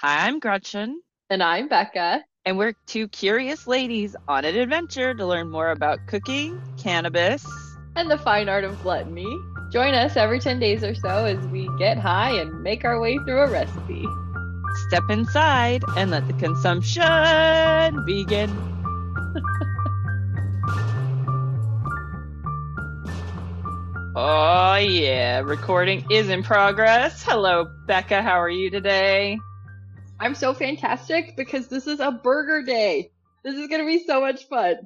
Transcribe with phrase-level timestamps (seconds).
[0.00, 2.24] Hi, I'm Gretchen, And I'm Becca.
[2.46, 7.44] and we're two curious ladies on an adventure to learn more about cooking, cannabis.
[7.96, 9.28] And the fine art of gluttony.
[9.70, 13.18] Join us every 10 days or so as we get high and make our way
[13.26, 14.06] through a recipe.
[14.88, 18.50] Step inside and let the consumption begin.
[24.16, 27.22] oh, yeah, recording is in progress.
[27.22, 28.22] Hello, Becca.
[28.22, 29.38] How are you today?
[30.20, 33.10] I'm so fantastic because this is a burger day.
[33.42, 34.76] This is going to be so much fun.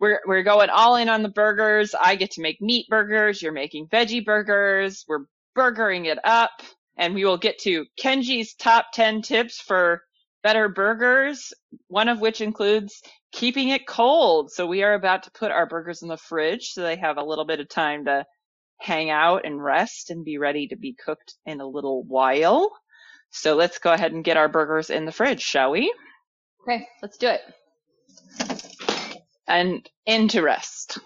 [0.00, 1.94] we're we're going all in on the burgers.
[1.94, 3.42] I get to make meat burgers.
[3.42, 5.04] You're making veggie burgers.
[5.06, 6.62] We're burgering it up,
[6.96, 10.02] and we will get to Kenji's top ten tips for
[10.42, 11.52] better burgers.
[11.88, 13.02] One of which includes
[13.32, 14.50] keeping it cold.
[14.50, 17.24] So we are about to put our burgers in the fridge so they have a
[17.24, 18.24] little bit of time to
[18.78, 22.72] hang out and rest and be ready to be cooked in a little while.
[23.32, 25.92] So let's go ahead and get our burgers in the fridge, shall we?
[26.62, 27.40] Okay, let's do it.
[29.48, 30.98] and into rest.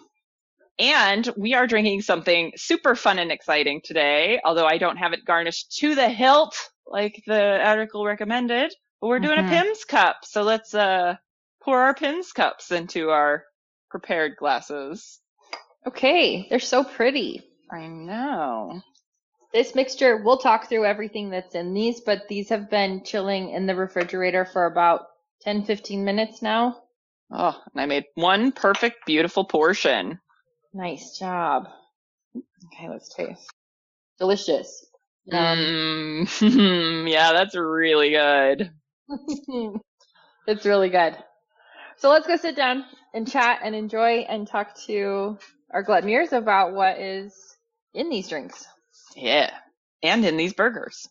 [0.79, 5.25] And we are drinking something super fun and exciting today, although I don't have it
[5.25, 6.55] garnished to the hilt
[6.87, 8.73] like the article recommended.
[9.01, 9.47] But we're doing Mhm.
[9.47, 11.17] a Pimm's cup, so let's uh
[11.63, 13.45] pour our Pimm's cups into our
[13.91, 15.19] prepared glasses.
[15.87, 17.43] Okay, they're so pretty.
[17.73, 18.83] I know.
[19.57, 23.65] This mixture, we'll talk through everything that's in these, but these have been chilling in
[23.67, 25.07] the refrigerator for about
[25.41, 26.83] 10 15 minutes now.
[27.33, 30.21] Oh, and I made one perfect, beautiful portion.
[30.75, 31.69] Nice job.
[32.67, 33.51] Okay, let's taste.
[34.19, 34.85] Delicious.
[35.33, 38.71] Um, Mm, yeah, that's really good.
[40.47, 41.17] it's really good.
[41.97, 45.39] So let's go sit down and chat and enjoy and talk to
[45.71, 47.35] our gluttoniers about what is
[47.95, 48.67] in these drinks,
[49.17, 49.51] Yeah.
[50.03, 51.09] And in these burgers.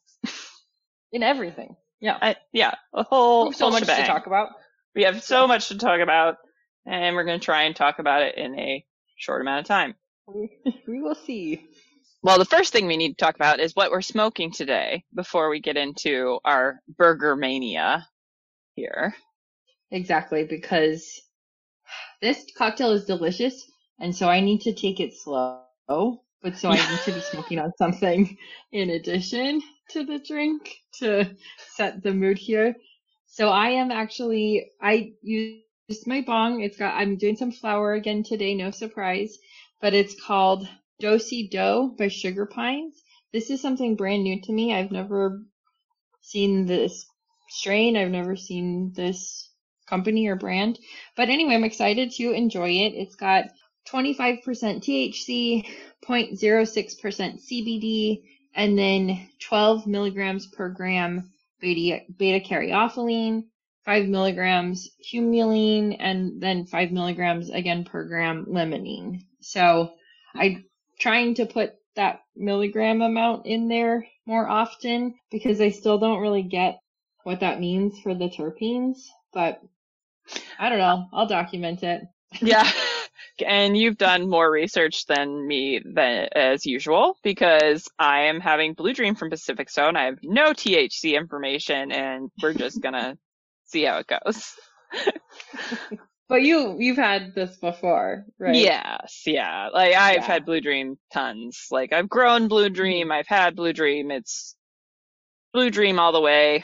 [1.11, 1.75] in everything.
[1.99, 2.17] Yeah.
[2.21, 4.01] I, yeah, a whole, so whole much shebang.
[4.01, 4.49] to talk about.
[4.95, 6.37] We have so much to talk about,
[6.85, 8.85] and we're going to try and talk about it in a
[9.17, 9.95] short amount of time.
[10.27, 11.65] we will see.
[12.21, 15.49] Well, the first thing we need to talk about is what we're smoking today before
[15.49, 18.07] we get into our burger mania
[18.75, 19.13] here.
[19.91, 21.21] Exactly, because
[22.21, 23.63] this cocktail is delicious,
[23.99, 25.61] and so I need to take it slow.
[26.45, 28.37] But so I need to be smoking on something
[28.71, 31.35] in addition to the drink to
[31.75, 32.75] set the mood here.
[33.25, 36.61] So I am actually I used my bong.
[36.61, 39.39] It's got I'm doing some flour again today, no surprise,
[39.81, 40.69] but it's called
[41.01, 42.93] Dosey Dough by Sugar Pines.
[43.33, 44.71] This is something brand new to me.
[44.71, 45.41] I've never
[46.21, 47.07] seen this
[47.49, 47.97] strain.
[47.97, 49.49] I've never seen this
[49.87, 50.77] company or brand.
[51.17, 52.93] But anyway, I'm excited to enjoy it.
[52.93, 53.45] It's got
[53.91, 55.65] 25% THC,
[56.07, 58.23] 0.06% CBD,
[58.55, 61.29] and then 12 milligrams per gram
[61.59, 63.43] beta, beta caryophyllene,
[63.85, 69.21] 5 milligrams humulene, and then 5 milligrams again per gram limonene.
[69.41, 69.91] So
[70.33, 70.65] I'm
[70.99, 76.43] trying to put that milligram amount in there more often because I still don't really
[76.43, 76.79] get
[77.23, 78.97] what that means for the terpenes,
[79.33, 79.61] but
[80.59, 81.07] I don't know.
[81.13, 82.01] I'll document it.
[82.41, 82.69] Yeah.
[83.45, 88.93] And you've done more research than me than as usual because I am having Blue
[88.93, 89.95] Dream from Pacific Zone.
[89.97, 93.17] I have no THC information and we're just gonna
[93.65, 94.53] see how it goes.
[96.27, 98.75] But you you've had this before, right?
[98.83, 99.69] Yes, yeah.
[99.73, 100.25] Like I've Yeah.
[100.25, 101.67] had Blue Dream tons.
[101.71, 104.11] Like I've grown Blue Dream, I've had Blue Dream.
[104.11, 104.55] It's
[105.53, 106.63] Blue Dream all the way.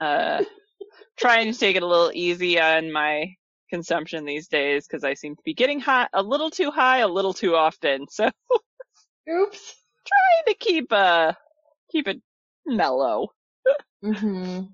[0.00, 0.44] Uh
[1.18, 3.34] trying to take it a little easy on my
[3.70, 7.08] consumption these days because I seem to be getting high a little too high a
[7.08, 8.06] little too often.
[8.10, 8.30] So
[9.28, 9.76] Oops.
[10.06, 11.32] trying to keep uh
[11.90, 12.20] keep it
[12.66, 13.28] mellow.
[14.04, 14.72] Mhm.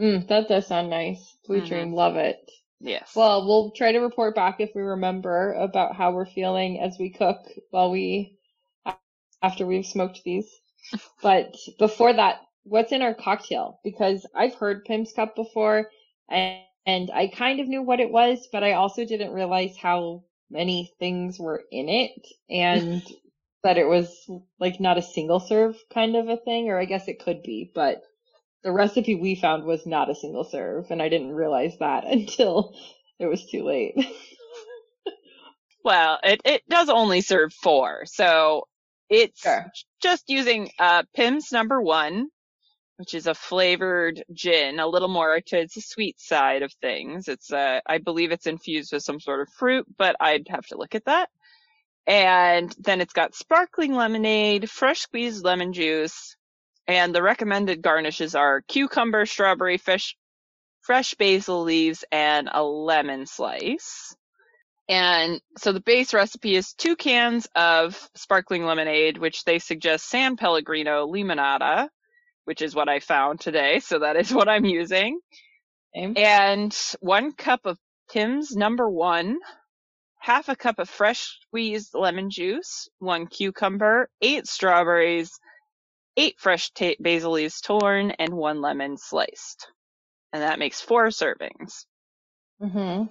[0.00, 1.36] Mm, that does sound nice.
[1.46, 1.62] Blue Mhm.
[1.62, 2.50] Dream, love it.
[2.80, 3.12] Yes.
[3.14, 7.10] Well, we'll try to report back if we remember about how we're feeling as we
[7.10, 7.38] cook
[7.70, 8.38] while we
[9.42, 10.60] after we've smoked these.
[11.22, 13.80] But before that, what's in our cocktail?
[13.84, 15.90] Because I've heard Pimm's Cup before
[16.28, 20.24] and, and I kind of knew what it was, but I also didn't realize how
[20.50, 23.02] many things were in it and
[23.64, 24.30] that it was
[24.60, 27.72] like not a single serve kind of a thing, or I guess it could be,
[27.74, 28.02] but
[28.64, 32.74] the recipe we found was not a single serve, and I didn't realize that until
[33.20, 33.96] it was too late.
[35.84, 38.68] Well, it, it does only serve four, so
[39.10, 39.72] it's Sure.
[40.02, 42.28] just using uh, Pimm's number one,
[42.98, 47.28] which is a flavored gin, a little more to the sweet side of things.
[47.28, 50.78] It's uh, I believe it's infused with some sort of fruit, but I'd have to
[50.78, 51.30] look at that.
[52.06, 56.36] And then it's got sparkling lemonade, fresh squeezed lemon juice,
[56.88, 60.16] And the recommended garnishes are cucumber, strawberry, fish,
[60.80, 64.16] fresh basil leaves, and a lemon slice.
[64.88, 70.36] And so the base recipe is two cans of sparkling lemonade, which they suggest San
[70.38, 71.90] Pellegrino Limonata,
[72.48, 73.78] which is what I found today.
[73.78, 75.20] So that is what I'm using.
[75.94, 76.14] Same.
[76.16, 77.78] And one cup of
[78.10, 79.38] Pimm's number one,
[80.18, 85.38] half a cup of fresh squeezed lemon juice, one cucumber, eight strawberries,
[86.16, 89.70] eight fresh ta- basil leaves torn, and one lemon sliced.
[90.32, 91.84] And that makes four servings.
[92.62, 93.04] Mm-hmm.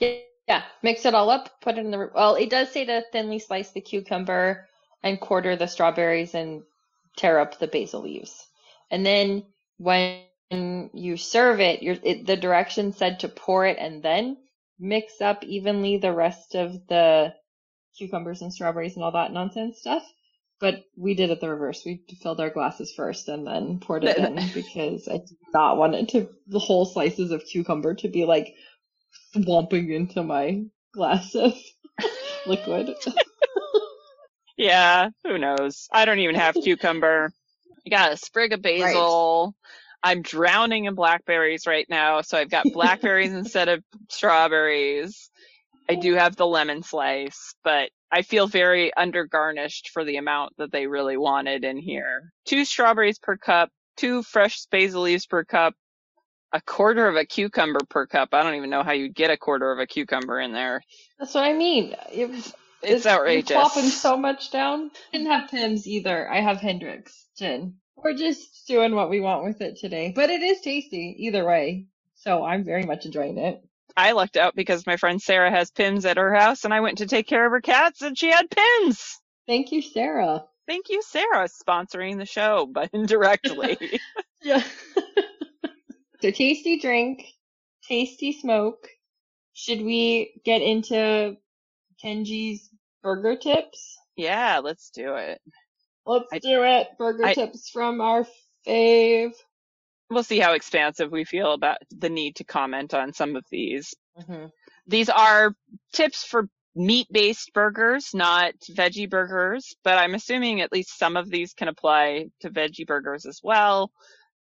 [0.00, 0.14] Yeah,
[0.48, 3.38] yeah, mix it all up, put it in the, well, it does say to thinly
[3.38, 4.66] slice the cucumber
[5.02, 6.62] and quarter the strawberries and
[7.18, 8.47] tear up the basil leaves.
[8.90, 9.44] And then
[9.78, 10.20] when
[10.50, 14.36] you serve it, you're, it, the direction said to pour it and then
[14.78, 17.34] mix up evenly the rest of the
[17.96, 20.04] cucumbers and strawberries and all that nonsense stuff.
[20.60, 21.82] But we did it the reverse.
[21.84, 25.94] We filled our glasses first and then poured it in because I did not want
[25.94, 28.54] it to, the whole slices of cucumber to be like
[29.32, 31.54] swamping into my glass of
[32.46, 32.94] liquid.
[34.58, 35.88] Yeah, who knows?
[35.92, 37.32] I don't even have cucumber.
[37.86, 39.54] I got a sprig of basil.
[40.02, 45.30] I'm drowning in blackberries right now, so I've got blackberries instead of strawberries.
[45.88, 50.70] I do have the lemon slice, but I feel very undergarnished for the amount that
[50.70, 52.32] they really wanted in here.
[52.46, 55.74] Two strawberries per cup, two fresh basil leaves per cup,
[56.52, 58.30] a quarter of a cucumber per cup.
[58.32, 60.82] I don't even know how you'd get a quarter of a cucumber in there.
[61.18, 61.94] That's what I mean.
[62.12, 63.50] It, It's outrageous.
[63.50, 64.90] You're plopping so much down.
[65.12, 66.30] I Didn't have Pimm's either.
[66.30, 67.74] I have Hendrick's gin.
[67.96, 70.12] We're just doing what we want with it today.
[70.14, 71.86] But it is tasty either way.
[72.14, 73.62] So I'm very much enjoying it.
[73.96, 76.98] I lucked out because my friend Sarah has Pimm's at her house and I went
[76.98, 79.20] to take care of her cats and she had Pimm's.
[79.48, 80.44] Thank you, Sarah.
[80.68, 84.00] Thank you, Sarah, sponsoring the show, but indirectly.
[84.40, 84.62] Yeah.
[86.20, 87.26] so tasty drink,
[87.88, 88.86] tasty smoke.
[89.52, 91.36] Should we get into
[92.02, 92.67] Kenji's
[93.02, 93.96] burger tips?
[94.16, 95.40] yeah, let's do it.
[96.06, 96.88] Let's I- do it.
[96.98, 98.26] Burger I- tips from our
[98.66, 99.32] fave.
[100.10, 103.94] We'll see how expansive we feel about the need to comment on some of these.
[104.18, 104.46] Mm-hmm.
[104.86, 105.54] These are
[105.92, 111.52] tips for meat-based burgers, not veggie burgers, but I'm assuming at least some of these
[111.52, 113.90] can apply to veggie burgers as well.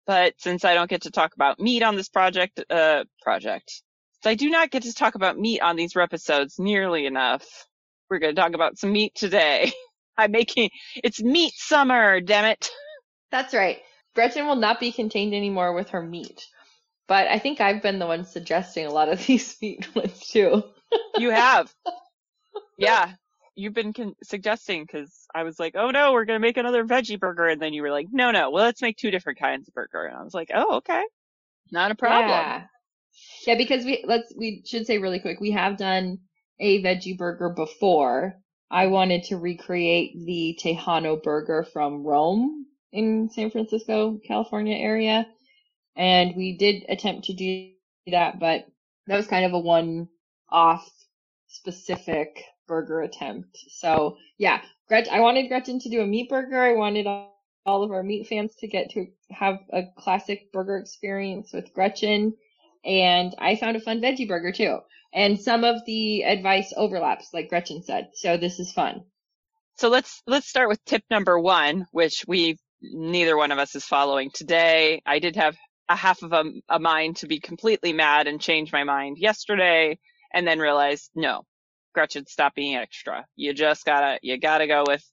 [0.05, 3.83] But since I don't get to talk about meat on this project, uh, project,
[4.23, 7.45] I do not get to talk about meat on these episodes nearly enough,
[8.09, 9.71] we're going to talk about some meat today.
[10.17, 12.69] I'm making, it's meat summer, damn it.
[13.31, 13.79] That's right.
[14.15, 16.45] Gretchen will not be contained anymore with her meat.
[17.07, 20.63] But I think I've been the one suggesting a lot of these meat ones too.
[21.17, 21.73] You have.
[22.77, 23.13] yeah.
[23.55, 26.85] You've been con- suggesting because I was like, oh no, we're going to make another
[26.85, 27.47] veggie burger.
[27.47, 30.05] And then you were like, no, no, well, let's make two different kinds of burger.
[30.05, 31.03] And I was like, oh, okay.
[31.71, 32.29] Not a problem.
[32.29, 32.63] Yeah.
[33.45, 36.19] Yeah, because we let's we should say really quick, we have done
[36.59, 38.35] a veggie burger before.
[38.69, 45.27] I wanted to recreate the Tejano burger from Roam in San Francisco, California area.
[45.95, 47.71] And we did attempt to do
[48.07, 48.67] that, but
[49.07, 50.09] that was kind of a one
[50.49, 50.89] off
[51.47, 53.57] specific burger attempt.
[53.69, 56.61] So yeah, Gret- I wanted Gretchen to do a meat burger.
[56.61, 61.53] I wanted all of our meat fans to get to have a classic burger experience
[61.53, 62.35] with Gretchen.
[62.85, 64.79] And I found a fun veggie burger too.
[65.13, 68.09] And some of the advice overlaps, like Gretchen said.
[68.13, 69.03] So this is fun.
[69.77, 73.85] So let's, let's start with tip number one, which we, neither one of us is
[73.85, 75.01] following today.
[75.05, 75.55] I did have
[75.89, 79.97] a half of a, a mind to be completely mad and change my mind yesterday
[80.33, 81.43] and then realized, no,
[81.93, 83.25] Gretchen, stop being extra.
[83.35, 85.03] You just gotta, you gotta go with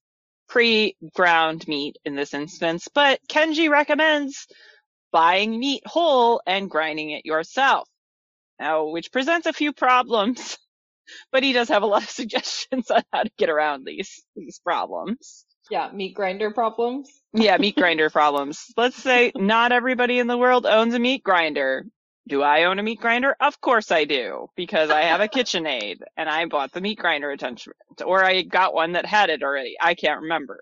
[0.48, 4.46] pre-ground meat in this instance, but Kenji recommends
[5.12, 7.88] buying meat whole and grinding it yourself.
[8.60, 10.58] Now, which presents a few problems,
[11.32, 14.60] but he does have a lot of suggestions on how to get around these, these
[14.64, 15.46] problems.
[15.70, 17.10] Yeah, meat grinder problems.
[17.32, 18.66] Yeah, meat grinder problems.
[18.76, 21.86] Let's say not everybody in the world owns a meat grinder.
[22.26, 23.36] Do I own a meat grinder?
[23.40, 27.30] Of course I do, because I have a KitchenAid and I bought the meat grinder
[27.30, 29.76] attachment, or I got one that had it already.
[29.80, 30.60] I can't remember.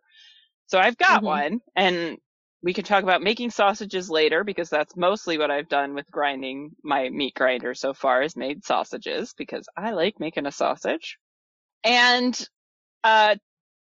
[0.67, 1.25] So I've got Mhm.
[1.25, 2.19] one, and
[2.62, 6.73] we can talk about making sausages later because that's mostly what I've done with grinding
[6.85, 11.19] my meat grinder so far is made sausages because I like making a sausage.
[11.85, 12.38] And
[13.04, 13.37] uh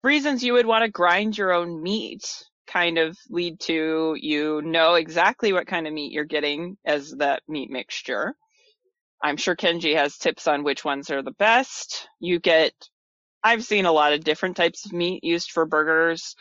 [0.03, 2.23] reasons you would want to grind your own meat
[2.67, 7.41] kind of lead to you know exactly what kind of meat you're getting as that
[7.47, 8.35] meat mixture.
[9.23, 12.07] I'm sure Kenji has tips on which ones are the best.
[12.19, 12.73] You get,
[13.43, 16.35] I've seen a lot of different types of meat used for burgers.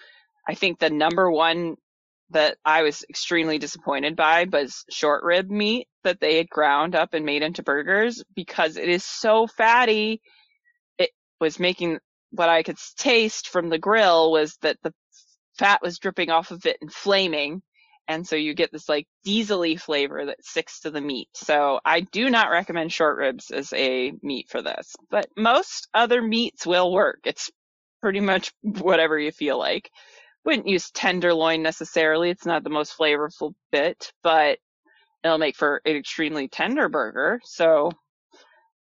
[0.48, 1.76] I think the number one
[2.30, 7.14] that I was extremely disappointed by was short rib meat that they had ground up
[7.14, 10.20] and made into burgers because it is so fatty.
[10.98, 11.98] It was making
[12.30, 14.92] what I could taste from the grill was that the
[15.58, 17.62] fat was dripping off of it and flaming.
[18.06, 21.28] And so you get this like diesely flavor that sticks to the meat.
[21.34, 26.22] So I do not recommend short ribs as a meat for this, but most other
[26.22, 27.20] meats will work.
[27.24, 27.50] It's
[28.00, 29.90] pretty much whatever you feel like.
[30.44, 32.30] Wouldn't use tenderloin necessarily.
[32.30, 34.58] It's not the most flavorful bit, but
[35.24, 37.40] it'll make for an extremely tender burger.
[37.44, 37.90] So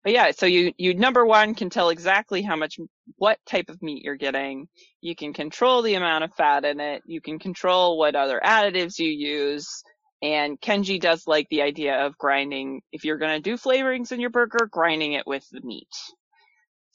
[0.05, 2.79] but yeah, so you, you number one can tell exactly how much,
[3.17, 4.69] what type of meat you're getting.
[5.01, 7.03] You can control the amount of fat in it.
[7.05, 9.83] You can control what other additives you use.
[10.23, 14.19] And Kenji does like the idea of grinding, if you're going to do flavorings in
[14.19, 15.89] your burger, grinding it with the meat.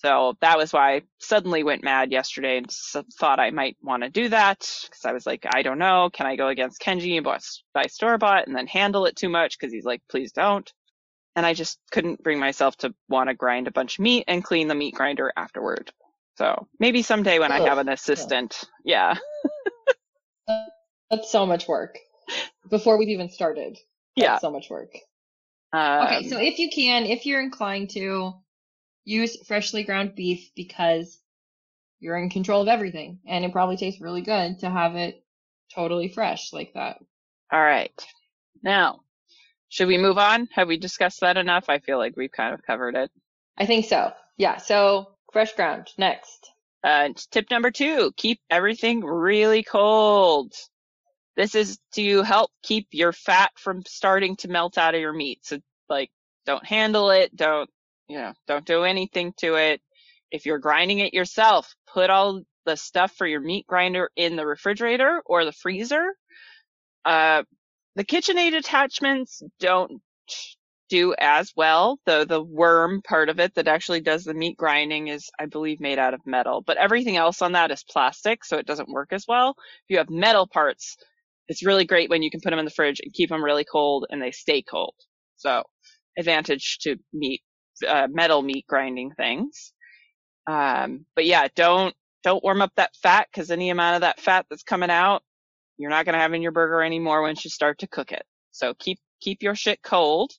[0.03, 2.69] So that was why I suddenly went mad yesterday and
[3.19, 6.25] thought I might want to do that because I was like, I don't know, can
[6.25, 7.25] I go against Kenji and
[7.73, 9.57] buy store bought and then handle it too much?
[9.57, 10.71] Because he's like, please don't
[11.35, 14.43] and I just couldn't bring myself to want to grind a bunch of meat and
[14.43, 15.91] clean the meat grinder afterward.
[16.37, 18.63] So maybe someday when I have an assistant.
[18.83, 19.15] Yeah.
[21.09, 21.97] That's so much work.
[22.69, 23.77] Before we've even started.
[24.15, 24.39] yeah.
[24.39, 24.93] so much work.
[25.73, 28.33] Um, okay, so if you can, if you're inclined to,
[29.05, 31.19] use freshly ground beef because
[31.99, 33.19] you're in control of everything.
[33.27, 35.23] And it probably tastes really good to have it
[35.73, 36.99] totally fresh like that.
[37.51, 37.93] All right.
[38.61, 39.01] Now,
[39.69, 40.47] should we move on?
[40.53, 41.65] Have we discussed that enough?
[41.69, 43.11] I feel like we've kind of covered it.
[43.57, 44.11] I think so.
[44.37, 44.57] Yeah.
[44.57, 46.49] So fresh ground next.
[46.83, 50.53] Uh, tip number two, keep everything really cold.
[51.35, 55.39] This is to help keep your fat from starting to melt out of your meat.
[55.43, 56.11] So like,
[56.45, 57.35] don't handle it.
[57.35, 57.69] Don't,
[58.07, 59.81] you know, don't do anything to it.
[60.31, 64.45] If you're grinding it yourself, put all the stuff for your meat grinder in the
[64.45, 66.15] refrigerator or the freezer.
[67.05, 67.43] Uh,
[67.95, 70.01] the KitchenAid attachments don't
[70.89, 71.99] do as well.
[72.05, 75.79] The the worm part of it that actually does the meat grinding is, I believe,
[75.79, 76.61] made out of metal.
[76.61, 79.55] But everything else on that is plastic, so it doesn't work as well.
[79.57, 80.97] If you have metal parts,
[81.47, 83.65] it's really great when you can put them in the fridge and keep them really
[83.65, 84.95] cold and they stay cold.
[85.37, 85.63] So
[86.17, 87.41] advantage to meat,
[87.87, 89.73] uh, metal meat grinding things.
[90.47, 94.45] Um, but yeah, don't don't warm up that fat because any amount of that fat
[94.49, 95.23] that's coming out
[95.77, 98.23] you're not going to have in your burger anymore once you start to cook it.
[98.51, 100.31] So keep, keep your shit cold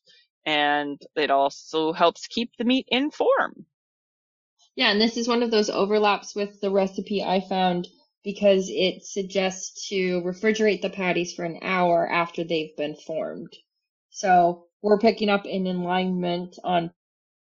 [0.47, 3.67] and it also helps keep the meat in form.
[4.77, 7.89] Yeah, and this is one of those overlaps with the recipe I found
[8.25, 13.53] because it suggests to refrigerate the patties for an hour after they've been formed.
[14.11, 16.91] So we're picking up an alignment on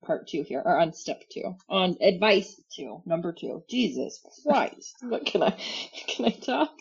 [0.04, 3.64] part two here, or on step two, on advice two, number two.
[3.70, 5.52] Jesus Christ, what can I,
[6.08, 6.72] can I talk?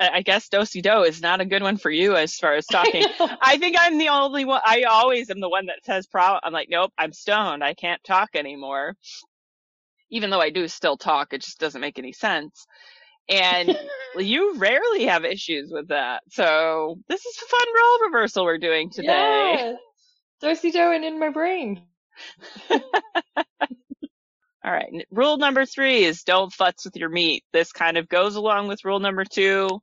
[0.00, 3.04] I guess dosey do is not a good one for you as far as talking.
[3.20, 4.60] I, I, think I'm the only one.
[4.64, 6.38] I always am the one that says pro.
[6.42, 7.62] I'm like, nope, I'm stoned.
[7.62, 8.96] I can't talk anymore.
[10.10, 12.66] Even though I do still talk, it just doesn't make any sense.
[13.28, 13.78] And
[14.16, 16.22] you rarely have issues with that.
[16.30, 19.06] So this is a fun role reversal we're doing today.
[19.08, 19.74] Yeah.
[20.40, 21.82] Dosey do and in my brain.
[24.64, 25.06] All right.
[25.10, 27.44] Rule number three is don't futz with your meat.
[27.52, 29.80] This kind of goes along with rule number two.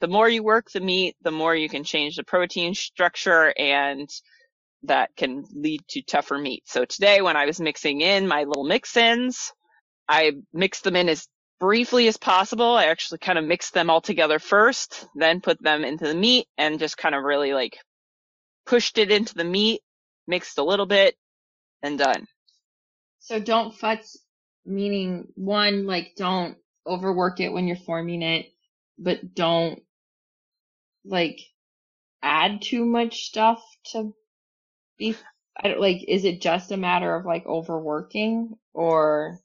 [0.00, 4.08] The more you work the meat, the more you can change the protein structure and
[4.84, 6.62] that can lead to tougher meat.
[6.66, 9.52] So today when I was mixing in my little mix-ins,
[10.08, 11.26] I mixed them in as
[11.58, 12.76] briefly as possible.
[12.76, 16.46] I actually kind of mixed them all together first, then put them into the meat
[16.56, 17.78] and just kind of really like
[18.64, 19.82] pushed it into the meat,
[20.26, 21.16] mixed a little bit,
[21.82, 22.26] and done.
[23.20, 24.16] So don't futz,
[24.64, 26.56] meaning one, like don't
[26.86, 28.46] overwork it when you're forming it,
[28.98, 29.82] but don't
[31.04, 31.40] like
[32.22, 34.14] add too much stuff to
[34.98, 35.16] be.
[35.62, 39.38] I don't like, is it just a matter of like overworking or?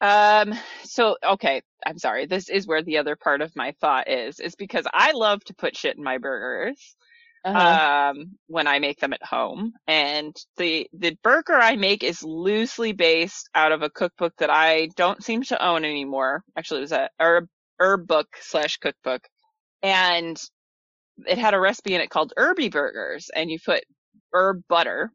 [0.00, 1.62] Um, so, okay.
[1.86, 2.26] I'm sorry.
[2.26, 5.54] This is where the other part of my thought is, is because I love to
[5.54, 6.96] put shit in my burgers
[7.44, 8.10] uh-huh.
[8.10, 9.72] um, when I make them at home.
[9.86, 14.88] And the, the burger I make is loosely based out of a cookbook that I
[14.96, 16.42] don't seem to own anymore.
[16.56, 17.46] Actually, it was a herb,
[17.78, 19.22] herb book slash cookbook.
[19.82, 20.40] And
[21.26, 23.30] it had a recipe in it called Herby Burgers.
[23.34, 23.84] And you put
[24.32, 25.10] herb butter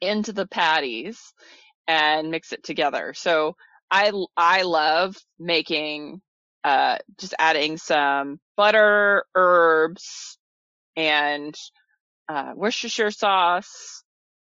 [0.00, 1.18] into the patties
[1.88, 3.14] and mix it together.
[3.14, 3.56] So
[3.90, 6.20] I, I love making,
[6.64, 10.38] uh, just adding some butter, herbs,
[10.96, 11.54] and
[12.28, 14.02] uh, Worcestershire sauce.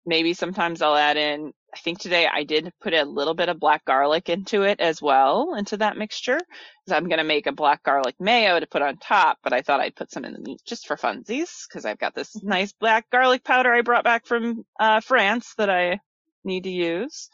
[0.06, 3.60] Maybe sometimes I'll add in I think today I did put a little bit of
[3.60, 6.38] black garlic into it as well, into that mixture.
[6.38, 9.62] Because I'm going to make a black garlic mayo to put on top, but I
[9.62, 12.72] thought I'd put some in the meat just for funsies, because I've got this nice
[12.72, 16.00] black garlic powder I brought back from uh, France that I
[16.44, 17.28] need to use.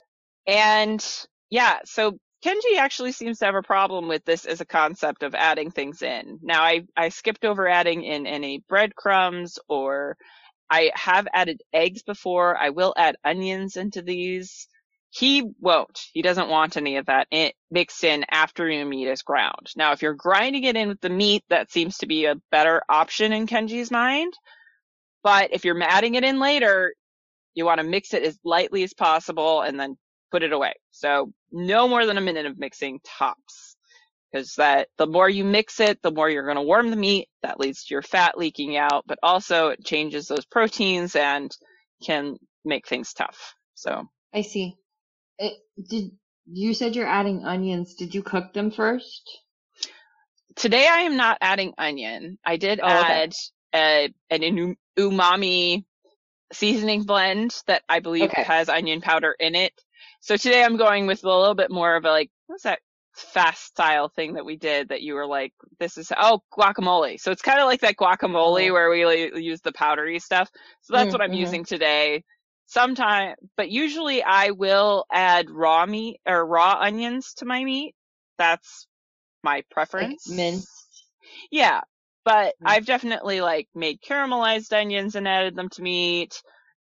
[0.46, 1.04] And
[1.48, 5.34] yeah, so Kenji actually seems to have a problem with this as a concept of
[5.34, 6.38] adding things in.
[6.42, 10.16] Now I, I skipped over adding in any breadcrumbs or
[10.70, 12.56] I have added eggs before.
[12.56, 14.68] I will add onions into these.
[15.10, 15.98] He won't.
[16.12, 19.72] He doesn't want any of that in, mixed in after your meat is ground.
[19.76, 22.80] Now, if you're grinding it in with the meat, that seems to be a better
[22.88, 24.34] option in Kenji's mind.
[25.24, 26.94] But if you're adding it in later,
[27.54, 29.96] you want to mix it as lightly as possible and then
[30.30, 30.74] put it away.
[30.92, 33.76] So no more than a minute of mixing tops.
[34.32, 37.28] Because that the more you mix it, the more you're going to warm the meat.
[37.42, 41.50] That leads to your fat leaking out, but also it changes those proteins and
[42.04, 43.54] can make things tough.
[43.74, 44.04] So
[44.34, 44.76] I see.
[45.38, 45.54] It,
[45.90, 46.12] did
[46.46, 47.94] you said you're adding onions?
[47.94, 49.40] Did you cook them first?
[50.56, 52.38] today I am not adding onion.
[52.44, 53.20] I did Oh, okay.
[53.20, 53.32] add
[53.74, 55.84] a, an umami
[56.52, 58.46] seasoning blend that I believe Okay.
[58.46, 59.72] has onion powder in it.
[60.26, 62.80] So today I'm going with a little bit more of a like, what's that
[63.14, 67.20] fast style thing that we did that you were like, this is, oh, guacamole.
[67.20, 68.72] So it's kind of like that guacamole Oh.
[68.72, 70.50] where we like, use the powdery stuff.
[70.82, 71.32] So that's Mm, what I'm mhm.
[71.32, 72.24] using today.
[72.66, 77.94] Sometime, but usually I will add raw meat or raw onions to my meat.
[78.36, 78.88] That's
[79.44, 79.62] my
[80.00, 80.26] Like preference.
[80.26, 81.04] minced.
[81.52, 81.82] Yeah,
[82.24, 82.66] but Mm.
[82.66, 86.42] I've definitely like made caramelized onions and added them to meat.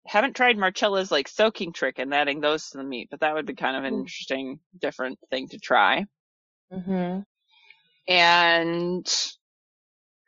[0.06, 3.46] Haven't tried Marcella's like soaking trick and adding those to the meat, but that would
[3.46, 4.00] be kind of an Mm.
[4.00, 6.04] interesting, different thing to try.
[6.72, 7.20] Mm-hmm.
[8.08, 9.06] And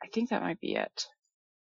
[0.03, 1.05] I think that might be it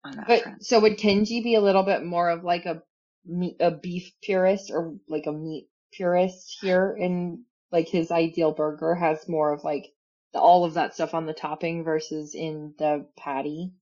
[0.05, 0.59] on that But front.
[0.61, 2.83] so would Kenji be a little bit more of like a
[3.27, 8.95] meat, a beef purist or like a meat purist here in like his ideal burger
[8.95, 9.93] has more of like
[10.33, 13.73] the, all of that stuff on the topping versus in the patty.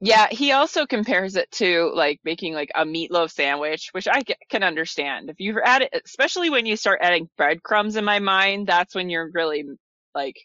[0.00, 4.62] Yeah, he also compares it to like making like a meatloaf sandwich, which I can
[4.62, 5.30] understand.
[5.30, 9.30] If you've added, especially when you start adding breadcrumbs in my mind, that's when you're
[9.32, 9.64] really
[10.14, 10.36] like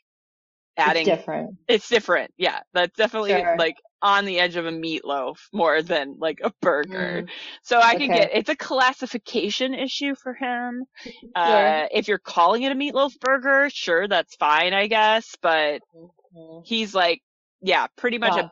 [0.78, 1.58] adding It's different.
[1.68, 2.34] It's different.
[2.38, 3.58] Yeah, that's definitely Sure.
[3.58, 7.24] like on the edge of a meatloaf more than like a burger.
[7.24, 7.30] Mm,
[7.64, 8.14] So I can okay.
[8.14, 10.86] get it's a classification issue for him.
[11.36, 15.36] Uh, if you're calling it a meatloaf burger, sure, that's fine, I guess.
[15.42, 16.64] But Mhm.
[16.64, 17.22] he's like,
[17.62, 18.42] yeah, pretty much Yeah.
[18.44, 18.52] a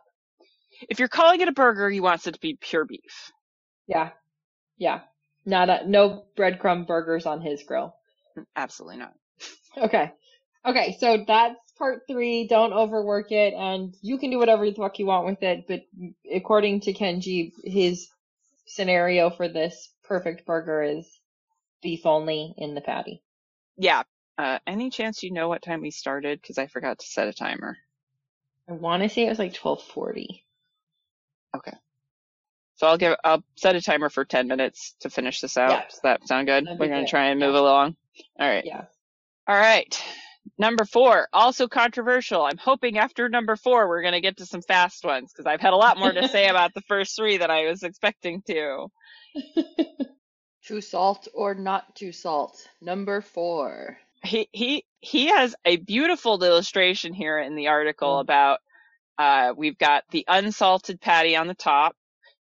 [0.87, 3.31] if you're calling it a burger, he wants it to be pure beef.
[3.87, 4.11] Yeah.
[4.77, 5.01] Yeah.
[5.45, 7.95] Not a, no breadcrumb burgers on his grill.
[8.55, 9.13] Absolutely not.
[9.77, 10.11] okay.
[10.65, 10.97] Okay.
[10.99, 12.47] So that's part three.
[12.47, 13.53] Don't overwork it.
[13.53, 15.65] And you can do whatever the fuck you want with it.
[15.67, 15.81] But
[16.31, 18.07] according to Kenji, his
[18.65, 21.05] scenario for this perfect burger is
[21.81, 23.23] beef only in the patty.
[23.77, 24.03] Yeah.
[24.37, 26.41] Uh, any chance you know what time we started?
[26.43, 27.77] Cause I forgot to set a timer.
[28.69, 30.45] I want to say it was like 1240.
[31.55, 31.73] Okay.
[32.75, 35.71] So I'll give I'll set a timer for ten minutes to finish this out.
[35.71, 35.83] Yeah.
[35.89, 36.65] Does that sound good?
[36.65, 37.09] That'd We're gonna good.
[37.09, 37.59] try and move yeah.
[37.59, 37.95] along.
[38.39, 38.65] All right.
[38.65, 38.85] Yeah.
[39.47, 40.01] All right.
[40.57, 42.43] Number four, also controversial.
[42.43, 45.61] I'm hoping after number four, we're going to get to some fast ones because I've
[45.61, 48.87] had a lot more to say about the first three than I was expecting to.
[50.67, 52.67] to salt or not to salt.
[52.81, 53.97] Number four.
[54.23, 58.21] He he he has a beautiful illustration here in the article mm.
[58.21, 58.59] about
[59.19, 61.95] uh we've got the unsalted patty on the top,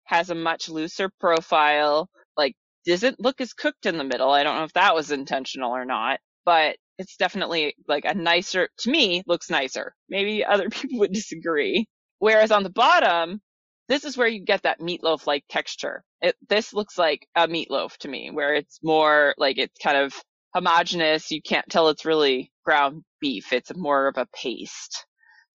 [0.05, 2.55] has a much looser profile, like
[2.87, 4.31] doesn't look as cooked in the middle.
[4.31, 8.69] I don't know if that was intentional or not, but it's definitely like a nicer
[8.79, 9.95] to me looks nicer.
[10.09, 11.87] Maybe other people would disagree.
[12.19, 13.41] Whereas on the bottom,
[13.89, 16.03] this is where you get that meatloaf like texture.
[16.21, 20.13] It this looks like a meatloaf to me, where it's more like it's kind of
[20.55, 21.31] homogeneous.
[21.31, 23.53] You can't tell it's really ground beef.
[23.53, 25.05] It's more of a paste.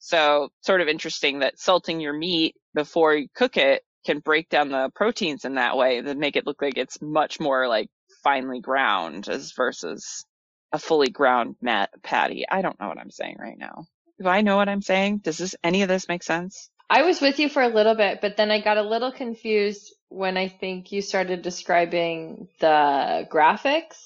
[0.05, 4.69] So sort of interesting that salting your meat before you cook it can break down
[4.69, 7.88] the proteins in that way that make it look like it's much more like
[8.25, 10.27] finely ground as versus
[10.73, 12.45] a fully ground mat patty.
[12.51, 13.85] I don't know what I'm saying right now.
[14.21, 15.19] Do I know what I'm saying?
[15.19, 16.69] Does this any of this make sense?
[16.91, 19.95] I was with you for a little bit, but then I got a little confused
[20.09, 23.99] when I think you started describing the graphics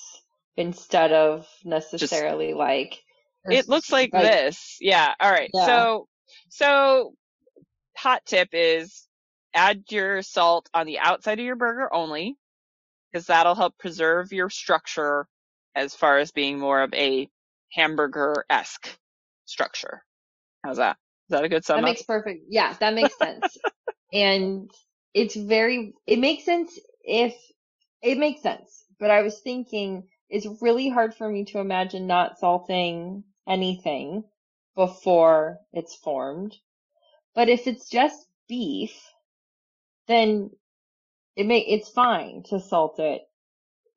[0.59, 3.02] instead of necessarily like.
[3.50, 4.78] It looks like this.
[4.80, 5.14] Yeah.
[5.20, 5.50] All right.
[5.54, 5.66] Yeah.
[5.66, 6.09] So,
[6.50, 7.14] so
[7.96, 9.06] hot tip is
[9.54, 12.37] add your salt on the outside of your burger only
[13.12, 15.26] because that'll help preserve your structure
[15.74, 17.28] as far as being more of a
[17.72, 18.98] hamburger-esque
[19.46, 20.02] structure.
[20.64, 20.96] How's that?
[21.28, 21.85] Is that a good sum That up?
[21.85, 22.44] makes perfect.
[22.48, 23.56] Yeah, that makes sense.
[24.12, 24.70] and
[25.14, 27.35] it's very, it makes sense if,
[28.02, 28.85] it makes sense.
[28.98, 34.24] but I was thinking it's really hard for me to imagine not salting anything
[34.76, 36.56] before it's formed.
[37.35, 38.92] But if it's just beef,
[40.09, 40.50] then
[41.37, 43.22] it may, it's fine to salt it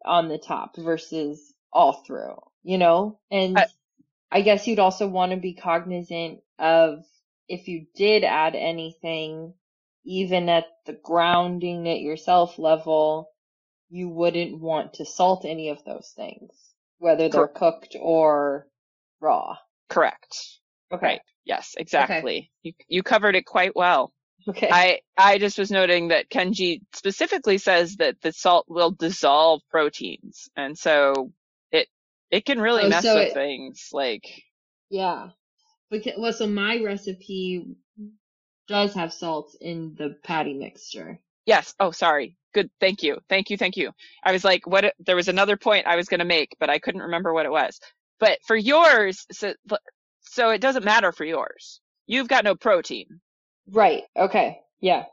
[0.05, 3.19] on the top versus all through, you know?
[3.31, 3.67] And I-
[4.31, 7.05] I guess you'd also want to be cognizant of
[7.47, 9.55] if you did add anything,
[10.05, 13.31] even at the grounding it yourself level,
[13.89, 16.51] you wouldn't want to salt any of those things,
[16.99, 18.67] whether they're cooked or
[19.21, 19.55] raw.
[19.89, 20.35] Correct.
[20.93, 21.05] Okay.
[21.05, 21.21] Right.
[21.45, 22.51] Yes, exactly.
[22.63, 24.13] You you covered it quite well.
[24.47, 24.69] Okay.
[24.71, 30.49] I I just was noting that Kenji specifically says that the salt will dissolve proteins,
[30.55, 31.31] and so
[31.71, 31.87] it
[32.31, 33.89] it can really Oh, mess so with it- things.
[33.91, 34.43] Like
[34.89, 35.29] Yeah.
[35.91, 37.65] Because, well, so my recipe
[38.67, 41.19] does have salt in the patty mixture.
[41.45, 41.73] yes.
[41.79, 42.37] Oh, sorry.
[42.53, 42.69] Good.
[42.79, 43.17] Thank you.
[43.27, 43.57] Thank you.
[43.57, 43.91] Thank you.
[44.23, 44.93] I was like, what?
[44.99, 47.51] There was another point I was going to make, but I couldn't remember what it
[47.51, 47.79] was.
[48.19, 49.53] But for yours, so
[50.21, 51.81] so it doesn't matter for yours.
[52.07, 53.21] You've got no protein.
[53.69, 54.03] Right.
[54.17, 54.59] Okay.
[54.81, 55.05] Yeah.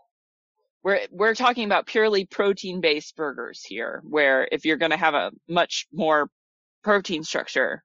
[0.85, 5.15] we're we're talking about purely protein based burgers here where if you're going to have
[5.15, 6.31] a much more
[6.85, 7.85] protein structure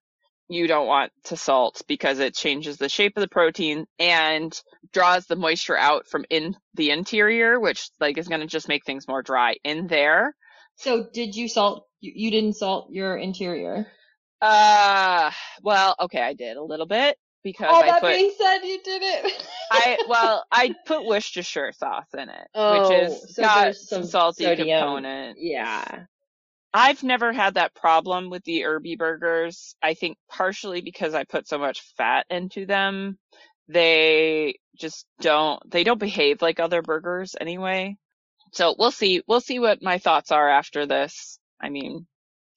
[0.49, 4.61] you don't want to salt because it changes the shape of the protein and
[4.93, 8.85] draws the moisture out from in the interior which like is going to just make
[8.85, 10.35] things more dry in there
[10.77, 13.87] So did you salt, you, you didn't salt your interior?
[14.41, 15.31] Uh
[15.63, 18.79] well okay i did a little bit because All i that put being said, you
[18.83, 19.47] did it.
[19.71, 22.91] I well, I put Worcestershire sauce in it, Oh, which
[23.23, 24.79] is so got some, salty sodium.
[24.79, 25.37] component.
[25.39, 26.05] yeah.
[26.73, 29.75] I've never had that problem with the Herby burgers.
[29.81, 33.17] I think partially because I put so much fat into them.
[33.67, 37.97] They just don't, they don't behave like other burgers anyway.
[38.53, 41.39] So we'll see, we'll see what my thoughts are after this.
[41.61, 42.07] I mean,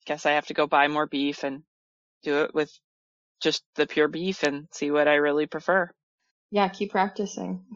[0.05, 1.63] guess I have to go buy more beef and
[2.25, 2.71] do it with
[3.41, 5.89] just the pure beef and see what I really prefer.
[6.51, 6.67] Yeah.
[6.67, 7.63] Keep practicing.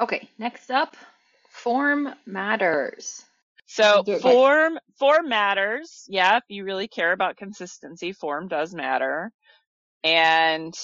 [0.00, 0.96] Okay, next up,
[1.50, 3.22] form matters.
[3.66, 4.22] So Do quick.
[4.22, 6.04] form form matters.
[6.08, 9.30] Yeah, if you really care about consistency, form does matter.
[10.02, 10.74] And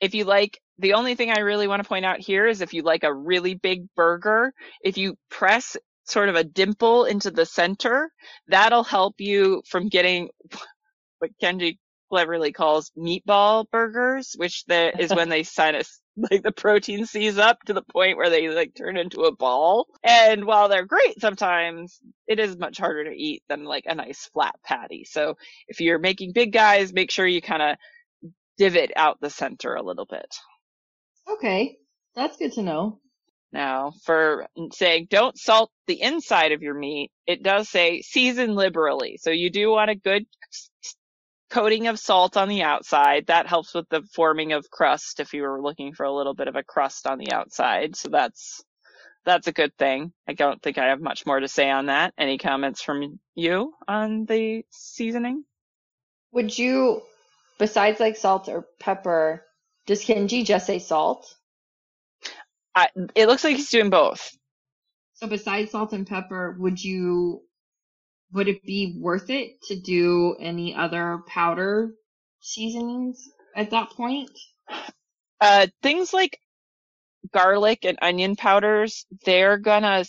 [0.00, 2.72] if you like the only thing I really want to point out here is if
[2.74, 7.46] you like a really big burger, if you press sort of a dimple into the
[7.46, 8.10] center,
[8.48, 10.30] that'll help you from getting
[11.18, 16.00] what Kenji cleverly calls meatball burgers, which the, is when they sign us
[16.30, 19.86] like the protein seize up to the point where they like turn into a ball.
[20.02, 24.28] And while they're great sometimes, it is much harder to eat than like a nice
[24.32, 25.04] flat patty.
[25.04, 25.36] So
[25.68, 27.76] if you're making big guys, make sure you kind of
[28.56, 30.34] divot out the center a little bit.
[31.28, 31.76] Okay.
[32.14, 33.00] That's good to know.
[33.52, 39.18] Now, for saying don't salt the inside of your meat, it does say season liberally.
[39.20, 40.26] So you do want a good
[41.50, 43.26] coating of salt on the outside.
[43.26, 46.48] That helps with the forming of crust if you were looking for a little bit
[46.48, 47.96] of a crust on the outside.
[47.96, 48.62] So that's
[49.24, 50.12] that's a good thing.
[50.28, 52.14] I don't think I have much more to say on that.
[52.16, 55.44] Any comments from you on the seasoning?
[56.32, 57.02] Would you,
[57.58, 59.42] besides like salt or pepper,
[59.86, 61.34] does Kenji just say salt?
[62.74, 64.36] I, it looks like he's doing both.
[65.14, 67.42] So besides salt and pepper, would you,
[68.32, 71.92] would it be worth it to do any other powder
[72.40, 74.30] seasonings at that point?
[75.40, 76.38] Uh, things like
[77.32, 80.04] garlic and onion powders, they're gonna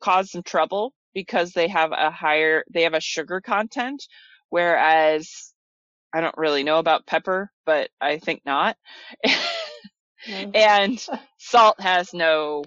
[0.00, 4.06] cause some trouble because they have a higher, they have a sugar content,
[4.48, 5.52] whereas
[6.12, 8.76] I don't really know about pepper, but I think not.
[10.54, 11.04] and
[11.38, 12.64] salt has no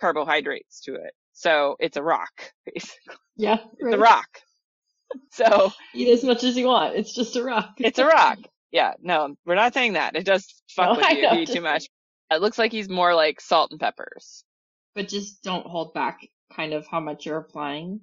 [0.00, 1.12] carbohydrates to it.
[1.38, 2.32] So it's a rock,
[2.66, 3.14] basically.
[3.36, 4.26] Yeah, It's a rock.
[5.30, 6.96] So Eat as much as you want.
[6.96, 7.74] It's just a rock.
[7.78, 8.38] it's a rock.
[8.72, 10.16] Yeah, no, we're not saying that.
[10.16, 11.86] It does fuck No, with I you, know, too much.
[12.32, 14.42] It looks like he's more like salt and peppers.
[14.96, 18.00] but just don't hold back kind of how much you're applying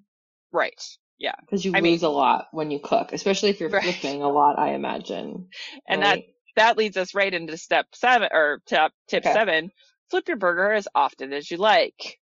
[0.54, 0.82] Right.
[1.20, 1.36] Yeah.
[1.42, 3.84] because you I mean- lose a lot when you cook, especially if you're Right.
[3.84, 5.50] flipping a lot, I imagine.
[5.90, 6.20] And that
[6.56, 9.34] that leads us right into step seven or tip tip Okay.
[9.34, 9.72] seven.
[10.10, 12.18] Flip your burger as often as you like.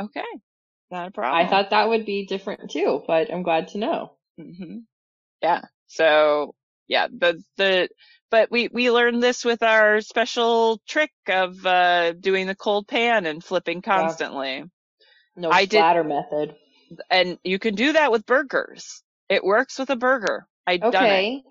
[0.00, 0.24] Okay.
[0.90, 1.46] Not a problem.
[1.46, 4.12] I thought that would be different too, but I'm glad to know.
[4.38, 4.78] hmm
[5.42, 5.62] Yeah.
[5.88, 6.54] So
[6.88, 7.88] yeah, the the
[8.30, 13.26] but we we learned this with our special trick of uh doing the cold pan
[13.26, 14.64] and flipping constantly.
[15.36, 16.56] No I did- splatter method.
[17.10, 19.02] And you can do that with burgers.
[19.28, 20.46] It works with a burger.
[20.66, 21.26] I done it.
[21.26, 21.42] Okay.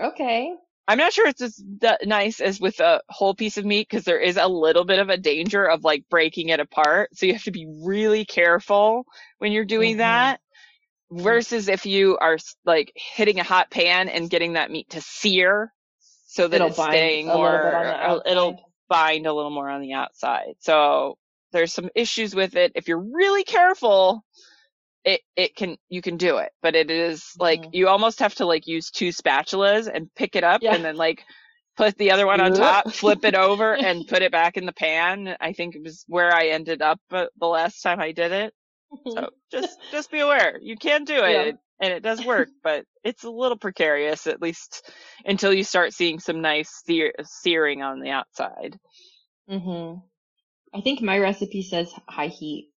[0.00, 0.54] Okay.
[0.88, 1.62] I'm not sure it's as
[2.04, 5.08] nice as with a whole piece of meat because there is a little bit of
[5.10, 7.16] a danger of like breaking it apart.
[7.16, 9.06] So you have to be really careful
[9.38, 9.98] when you're doing Mhm.
[9.98, 10.40] that.
[11.10, 15.72] versus if you are like hitting a hot pan and getting that meat to sear
[16.26, 17.86] so that It'll it's staying more bit on
[18.24, 20.54] the it'll bind a little more on the outside.
[20.60, 21.18] So
[21.52, 22.72] there's some issues with it.
[22.74, 24.24] If you're really careful,
[25.04, 27.70] it it can you can do it, but it is like Mhm.
[27.74, 30.74] you almost have to like use two spatulas and pick it up Yeah.
[30.74, 31.24] and then like
[31.76, 34.72] put the other one on top, flip it over and put it back in the
[34.72, 35.36] pan.
[35.40, 38.54] I think it was where I ended up uh, the last time I did it.
[39.08, 40.58] So just just be aware.
[40.60, 41.52] You can do it Yeah.
[41.80, 44.88] and- it does work, but it's a little precarious at least
[45.24, 48.78] until you start seeing some nice sear- searing on the outside.
[49.48, 49.94] hmm
[50.74, 52.71] I think my recipe says high heat.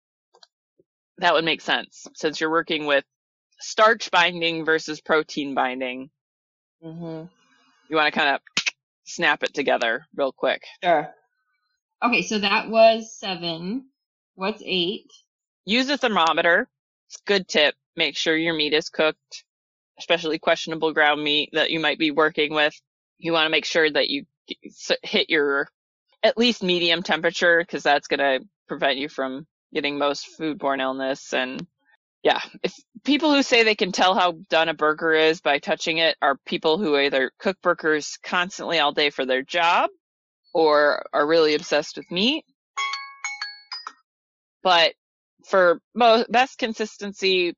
[1.19, 3.05] That would make sense since you're working with
[3.59, 6.09] starch binding versus protein binding.
[6.81, 7.23] hmm
[7.89, 8.41] You want to kind of
[9.05, 10.63] snap it together real quick.
[10.83, 11.13] Sure.
[12.03, 13.85] Okay, so that was seven.
[14.35, 15.11] What's eight?
[15.65, 16.67] Use a thermometer.
[17.07, 17.75] It's a good tip.
[17.95, 19.43] Make sure your meat is cooked,
[19.99, 22.73] especially questionable ground meat that you might be working with.
[23.19, 24.25] You want to make sure that you
[25.03, 25.69] hit your
[26.23, 31.33] at least medium temperature because that's going to prevent you from getting most foodborne illness.
[31.33, 31.65] And
[32.23, 35.97] yeah, if people who say they can tell how done a burger is by touching
[35.97, 39.89] it are people who either cook burgers constantly all day for their job
[40.53, 42.45] or are really obsessed with meat.
[44.63, 44.93] But
[45.45, 47.53] for most best consistency,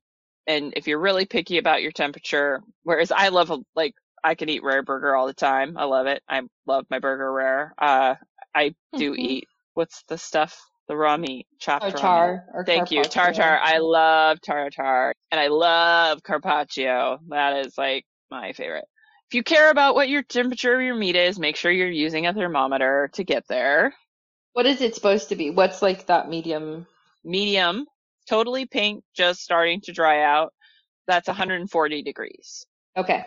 [0.46, 4.48] and if you're really picky about your temperature, whereas I love a, like I can
[4.48, 5.76] eat rare burger all the time.
[5.76, 6.22] I love it.
[6.28, 7.74] I love my burger rare.
[7.78, 8.16] Uh,
[8.54, 9.18] I do Mhm.
[9.18, 10.60] eat what's the stuff?
[10.88, 11.98] The raw meat, chopped raw meat.
[11.98, 13.58] Tartar or Thank you, tartar.
[13.60, 17.18] I love tartar, and I love carpaccio.
[17.28, 18.84] That is like my favorite.
[19.28, 22.26] If you care about what your temperature of your meat is, make sure you're using
[22.26, 23.92] a thermometer to get there.
[24.52, 25.50] What is it supposed to be?
[25.50, 26.86] What's like that medium?
[27.24, 27.86] Medium,
[28.28, 30.52] totally pink, just starting to dry out.
[31.08, 32.64] That's 140 degrees.
[32.96, 33.26] Okay.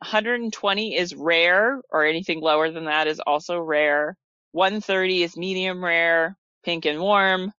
[0.00, 4.16] 120 is rare, or anything lower than that is also rare.
[4.52, 7.52] 130 is medium rare, pink and warm.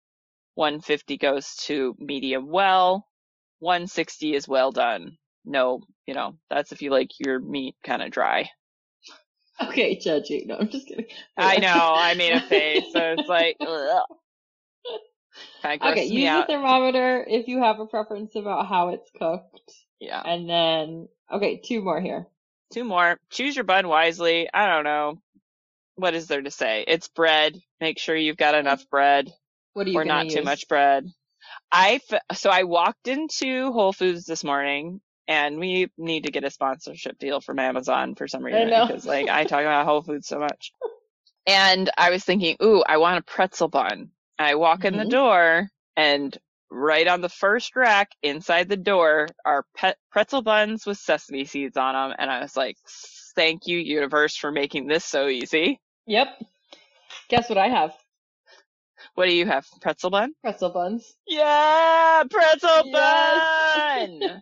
[0.55, 3.07] 150 goes to medium well.
[3.59, 5.17] 160 is well done.
[5.45, 8.49] No, you know, that's if you like your meat kind of dry.
[9.61, 10.47] Okay, judging.
[10.47, 11.07] No, I'm just kidding.
[11.37, 14.03] I know, I made a face, so it's like, ugh.
[15.63, 16.47] Kind of Okay, use a out.
[16.47, 19.73] thermometer if you have a preference about how it's cooked.
[19.99, 20.23] Yeah.
[20.23, 22.27] And then, okay, two more here.
[22.73, 23.17] Two more.
[23.31, 24.49] Choose your bun wisely.
[24.53, 25.21] I don't know.
[25.97, 26.85] What is there to say?
[26.87, 27.59] It's bread.
[27.81, 29.33] Make sure you've got enough bread.
[29.73, 31.07] What are you or not too much bread.
[31.71, 36.43] I f- so I walked into Whole Foods this morning, and we need to get
[36.43, 38.85] a sponsorship deal from Amazon for some reason know.
[38.87, 40.71] because like I talk about Whole Foods so much.
[41.47, 44.11] And I was thinking, ooh, I want a pretzel bun.
[44.37, 45.09] I walk in the Mhm.
[45.09, 46.37] door, and
[46.69, 51.77] right on the first rack inside the door are pet pretzel buns with sesame seeds
[51.77, 52.77] on them, and I was like,
[53.35, 55.79] thank you universe for making this so easy.
[56.07, 56.27] Yep.
[57.29, 57.93] Guess what I have?
[59.15, 59.65] What do you have?
[59.81, 60.33] Pretzel bun?
[60.43, 61.13] Pretzel buns.
[61.27, 62.91] Yeah, pretzel Yes.
[62.91, 64.41] bun.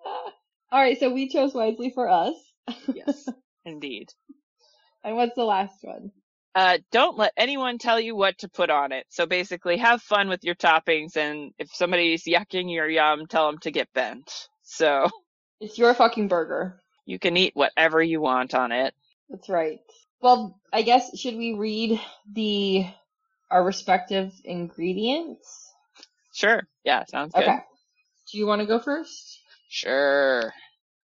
[0.72, 2.34] All right, so we chose wisely for us.
[2.94, 3.28] yes,
[3.64, 4.08] indeed.
[5.04, 6.10] And what's the last one?
[6.54, 9.06] Uh, don't let anyone tell you what to put on it.
[9.10, 13.58] So basically, have fun with your toppings, and if somebody's yucking your yum, tell them
[13.60, 14.30] to get bent.
[14.62, 15.08] So
[15.60, 16.80] It's your fucking burger.
[17.06, 18.94] you can eat whatever you want on it.
[19.30, 19.80] That's right.
[20.22, 22.00] Well, I guess should we read
[22.32, 22.86] the
[23.50, 25.70] our respective ingredients?
[26.32, 26.62] Sure.
[26.84, 27.42] Yeah, sounds good.
[27.42, 27.58] Okay.
[28.30, 29.40] Do you want to go first?
[29.68, 30.52] Sure.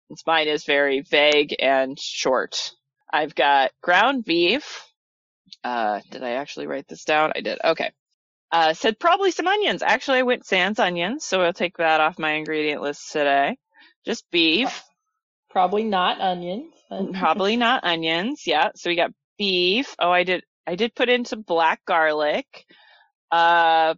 [0.09, 2.73] Since mine is very vague and short.
[3.13, 4.85] I've got ground beef.
[5.65, 7.33] Uh, did I actually write this down?
[7.35, 7.59] I did.
[7.65, 7.93] Okay.
[8.53, 9.83] Uh, said probably some onions.
[9.83, 13.57] Actually, I went sans onions, so I'll take that off my ingredient list today.
[14.05, 14.83] Just beef.
[15.51, 16.73] Probably not onions.
[16.91, 18.47] But- Probably not onions.
[18.47, 18.71] Yeah.
[18.75, 19.95] So we got beef.
[19.99, 22.47] Oh, I did, I did put in some black garlic.
[23.31, 23.95] Uh,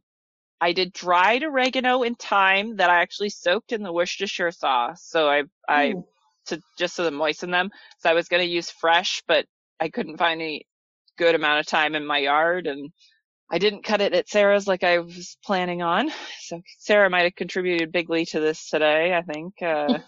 [0.61, 5.05] I did dried oregano and thyme that I actually soaked in the Worcestershire sauce.
[5.05, 6.05] So I, I, Ooh.
[6.47, 7.71] to just so to moisten them.
[7.99, 9.47] So I was going to use fresh, but
[9.79, 10.67] I couldn't find any
[11.17, 12.91] good amount of thyme in my yard and
[13.51, 16.11] I didn't cut it at Sarah's like I was planning on.
[16.41, 19.53] So Sarah might have contributed bigly to this today, I think.
[19.61, 19.99] Uh,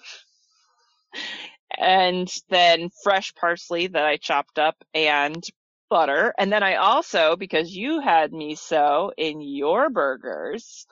[1.80, 5.42] and then fresh parsley that I chopped up and
[5.88, 6.34] butter.
[6.38, 10.86] And then I also, because you had miso in your burgers,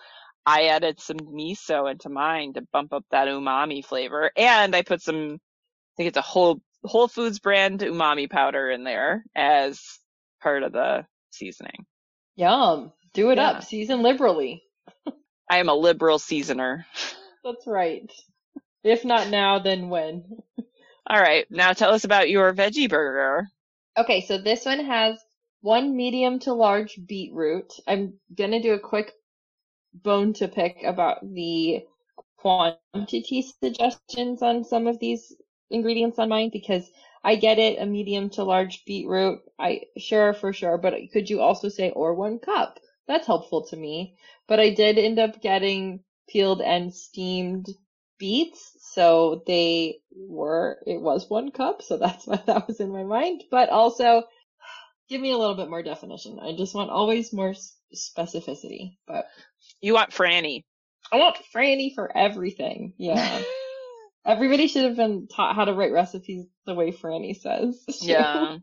[0.46, 4.30] I added some miso into mine to bump up that umami flavor.
[4.36, 8.84] And I put some, I think it's a whole, Whole Foods brand umami powder in
[8.84, 9.80] there as
[10.40, 11.84] part of the seasoning.
[12.36, 12.92] Yum.
[13.14, 13.50] Do it Yeah.
[13.50, 13.64] up.
[13.64, 14.62] Season liberally.
[15.50, 16.86] I am a liberal seasoner.
[17.44, 18.10] That's right.
[18.84, 20.24] If not now, then when?
[21.08, 23.48] All right, now tell us about your veggie burger.
[23.96, 25.18] Okay, so this one has
[25.62, 27.72] one medium to large beetroot.
[27.86, 29.12] I'm gonna do a quick
[29.94, 31.86] bone to pick about the
[32.36, 35.34] quantity suggestions on some of these
[35.70, 36.90] ingredients on mine because
[37.24, 39.40] I get it, a medium to large beetroot.
[39.58, 42.78] I sure for sure, but could you also say or one cup?
[43.06, 44.16] That's helpful to me.
[44.46, 47.66] But I did end up getting peeled and steamed
[48.18, 53.04] beets, so they were it was one cup, so that's why that was in my
[53.04, 53.44] mind.
[53.50, 54.24] But also,
[55.08, 56.38] give me a little bit more definition.
[56.40, 57.54] I just want always more
[57.94, 58.96] specificity.
[59.06, 59.26] But
[59.80, 60.64] you want Franny.
[61.10, 62.94] I want Franny for everything.
[62.98, 63.42] Yeah.
[64.26, 67.82] Everybody should have been taught how to write recipes the way Franny says.
[68.02, 68.58] Yeah.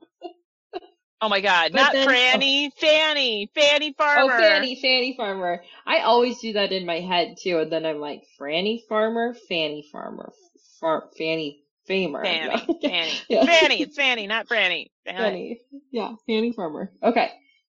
[1.22, 1.72] Oh my God!
[1.72, 4.34] But Not then, Franny, oh, Fannie, Fannie Farmer.
[4.34, 5.64] Oh, Fannie, Fannie Farmer.
[5.86, 9.88] I always do that in my head too, and then I'm like, Franny Farmer, Fannie
[9.92, 10.34] Farmer,
[10.80, 12.22] Far, Fannie Famer.
[12.22, 13.46] Fannie, Fannie, yeah.
[13.46, 13.82] Fannie.
[13.82, 14.92] It's Fannie, not Franny.
[15.06, 15.18] Fannie.
[15.18, 15.62] Fannie.
[15.90, 16.92] Yeah, Fannie Farmer.
[17.02, 17.32] Okay,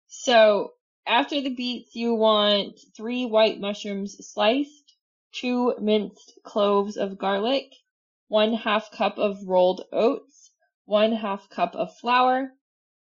[0.08, 0.72] so
[1.06, 4.96] after the beets, you want three white mushrooms sliced,
[5.32, 7.72] two minced cloves of garlic,
[8.26, 10.50] one half cup of rolled oats,
[10.86, 12.52] one half cup of flour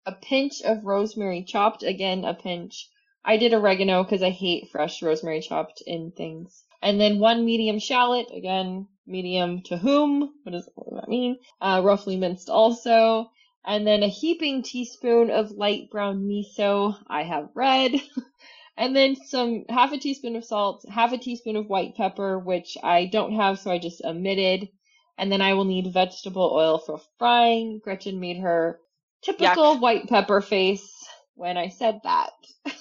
[0.08, 2.88] a pinch of rosemary chopped, again a pinch.
[3.22, 6.64] I did oregano because I hate fresh rosemary chopped in things.
[6.80, 10.32] And then one medium shallot, again, medium to whom?
[10.44, 11.36] What does, what does that mean?
[11.60, 13.30] Uh, roughly minced also.
[13.66, 16.96] And then a heaping teaspoon of light brown miso.
[17.06, 18.00] I have red.
[18.78, 22.78] and then some, half a teaspoon of salt, half a teaspoon of white pepper, which
[22.82, 24.70] I don't have, so I just omitted.
[25.18, 27.80] And then I will need vegetable oil for frying.
[27.84, 28.80] Gretchen made her
[29.22, 29.80] Typical Yuck.
[29.80, 30.92] white pepper face
[31.34, 32.30] when I said that.
[32.66, 32.74] it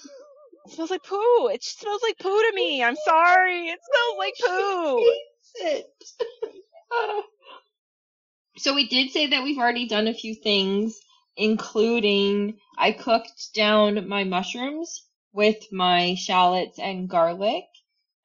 [0.67, 1.47] smells like poo.
[1.47, 2.83] It smells like poo to me.
[2.83, 3.67] I'm sorry.
[3.67, 5.13] It smells like poo.
[5.55, 5.87] it.
[8.57, 10.99] so we did say that we've already done a few things,
[11.35, 17.65] including I cooked down my mushrooms with my shallots and garlic.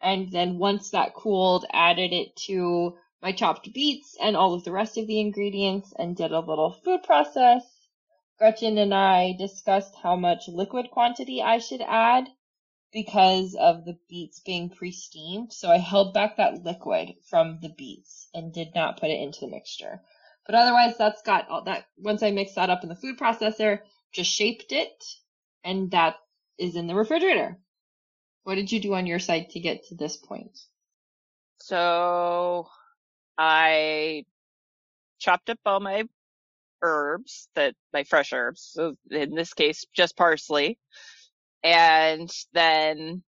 [0.03, 4.73] And then once that cooled, added it to my chopped beets and all of the
[4.73, 7.63] rest of the ingredients and did a little food process
[8.43, 12.29] Gretchen and I discussed how much liquid quantity I should add
[12.93, 15.53] because of the beets being pre-steamed.
[15.53, 19.43] So I held back that liquid from the beets and did not put it into
[19.43, 20.03] the mixture.
[20.45, 23.79] But otherwise that's got all that, once I mixed that up in the food processor,
[24.11, 25.05] just shaped it
[25.63, 26.17] and that
[26.59, 27.61] is in the refrigerator.
[28.43, 30.59] What did you do on your side to get to this point?
[31.59, 32.67] So
[33.39, 34.25] I
[35.21, 36.09] chopped up all my
[36.83, 38.71] herbs that my fresh herbs.
[38.73, 40.79] So in this case, just parsley
[41.63, 43.23] and then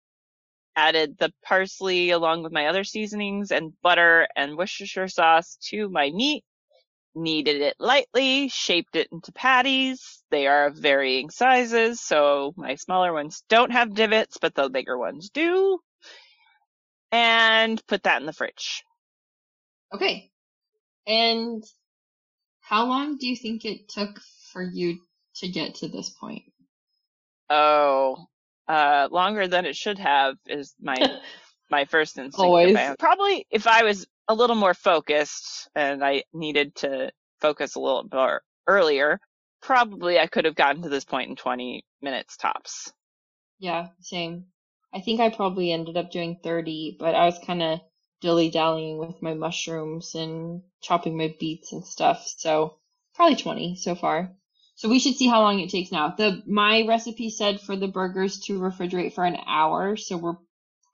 [0.76, 6.10] added the parsley along with my other seasonings and butter and Worcestershire sauce to my
[6.12, 6.44] meat.
[7.14, 10.24] Kneaded it lightly, shaped it into patties.
[10.32, 14.98] They are of varying sizes, so my smaller ones don't have divots, but the bigger
[14.98, 15.80] ones do.
[17.12, 18.86] And put that in the fridge.
[19.94, 20.32] Okay.
[21.06, 21.62] And
[22.72, 24.22] how long do you think it took
[24.54, 24.98] for you
[25.36, 26.44] to get to this point?
[27.50, 28.28] Oh,
[28.66, 30.96] uh, longer than it should have is my
[31.70, 32.40] my first instinct.
[32.40, 32.78] Always.
[32.98, 38.08] Probably if I was a little more focused and I needed to focus a little
[38.10, 39.20] more earlier,
[39.62, 42.94] probably I could have gotten to this point in 20 minutes tops.
[43.60, 44.46] Yeah, same.
[44.94, 47.80] I think I probably ended up doing 30, but I was kind of
[48.22, 52.32] dilly dallying with my mushrooms and chopping my beets and stuff.
[52.38, 52.78] So
[53.16, 54.32] probably 20 so far.
[54.76, 56.16] So we should see how long it takes now.
[56.18, 60.38] The my recipe said for the burgers to refrigerate for an hour, so we're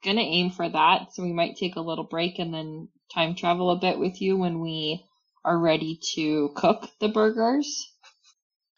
[0.04, 1.14] gonna aim for that.
[1.14, 4.36] So we might take a little break and then time travel a bit with you
[4.36, 5.04] when we
[5.44, 7.90] are ready to cook the burgers.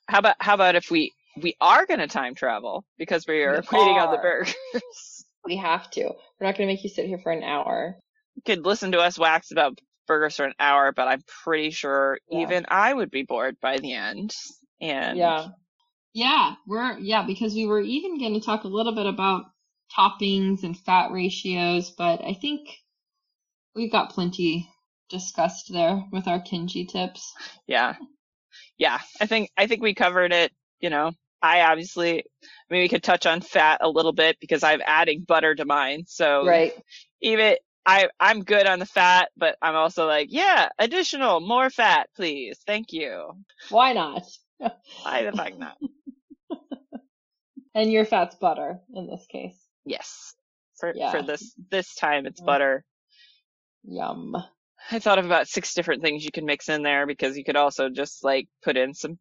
[0.09, 3.79] How about how about if we we are gonna time travel because we are we
[3.79, 4.07] waiting are.
[4.07, 4.55] on the burgers.
[5.45, 6.03] we have to.
[6.03, 7.97] We're not gonna make you sit here for an hour
[8.45, 12.41] could listen to us wax about burgers for an hour, but I'm pretty sure yeah.
[12.41, 14.33] even I would be bored by the end.
[14.81, 15.49] And yeah,
[16.13, 19.45] yeah, we're yeah because we were even going to talk a little bit about
[19.97, 22.69] toppings and fat ratios, but I think
[23.75, 24.69] we've got plenty
[25.09, 27.33] discussed there with our Kenji tips.
[27.67, 27.95] Yeah,
[28.79, 30.53] yeah, I think I think we covered it.
[30.81, 34.63] You know, I obviously, I mean, we could touch on fat a little bit because
[34.63, 36.05] I'm adding butter to mine.
[36.07, 36.73] So right.
[37.21, 37.57] even
[37.87, 42.59] I I'm good on the fat, but I'm also like, yeah, additional, more fat, please.
[42.67, 43.33] Thank you.
[43.71, 44.27] Why not?
[44.59, 45.77] Why the fuck not?
[47.75, 49.57] and your fat's butter in this case.
[49.85, 50.35] Yes.
[50.79, 51.11] For yeah.
[51.11, 52.47] for this this time it's mm-hmm.
[52.47, 52.85] butter.
[53.85, 54.37] Yum.
[54.91, 57.57] I thought of about six different things you could mix in there because you could
[57.57, 59.19] also just like put in some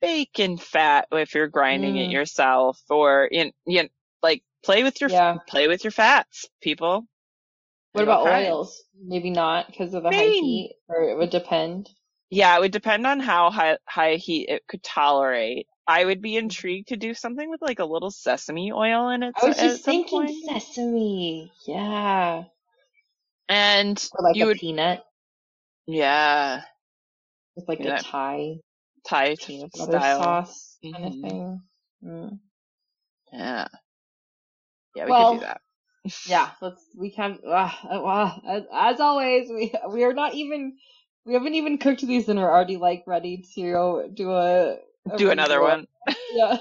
[0.00, 2.12] bacon fat if you're grinding it Mm.
[2.12, 3.88] yourself or in you know,
[4.22, 5.38] like play with your Yeah.
[5.46, 7.06] play with your fats, people.
[7.92, 8.46] What about cry.
[8.46, 8.82] oils?
[9.00, 11.90] Maybe not because of the high heat, or it would depend.
[12.30, 15.66] Yeah, it would depend on how high high heat it could tolerate.
[15.86, 19.34] I would be intrigued to do something with like a little sesame oil in it.
[19.36, 20.44] I was just thinking point.
[20.46, 21.52] sesame.
[21.66, 22.44] Yeah.
[23.48, 25.04] and Or like you a would peanut
[25.86, 26.62] yeah
[27.56, 27.98] with like Yeah.
[27.98, 28.56] a Thai
[29.04, 30.18] Thai peanut butter style.
[30.18, 31.06] sauce kind Mhm.
[31.06, 31.62] of thing.
[32.04, 32.38] Mm.
[33.32, 33.68] Yeah,
[34.94, 35.60] yeah, we Well, could do that.
[36.26, 36.84] Yeah, let's.
[36.96, 37.38] We can.
[37.46, 40.76] Uh, uh, as, as always, we we are not even.
[41.24, 44.78] We haven't even cooked these and we're already like ready to do a,
[45.08, 45.62] a Do another review.
[45.62, 45.86] one.
[46.34, 46.56] Yeah.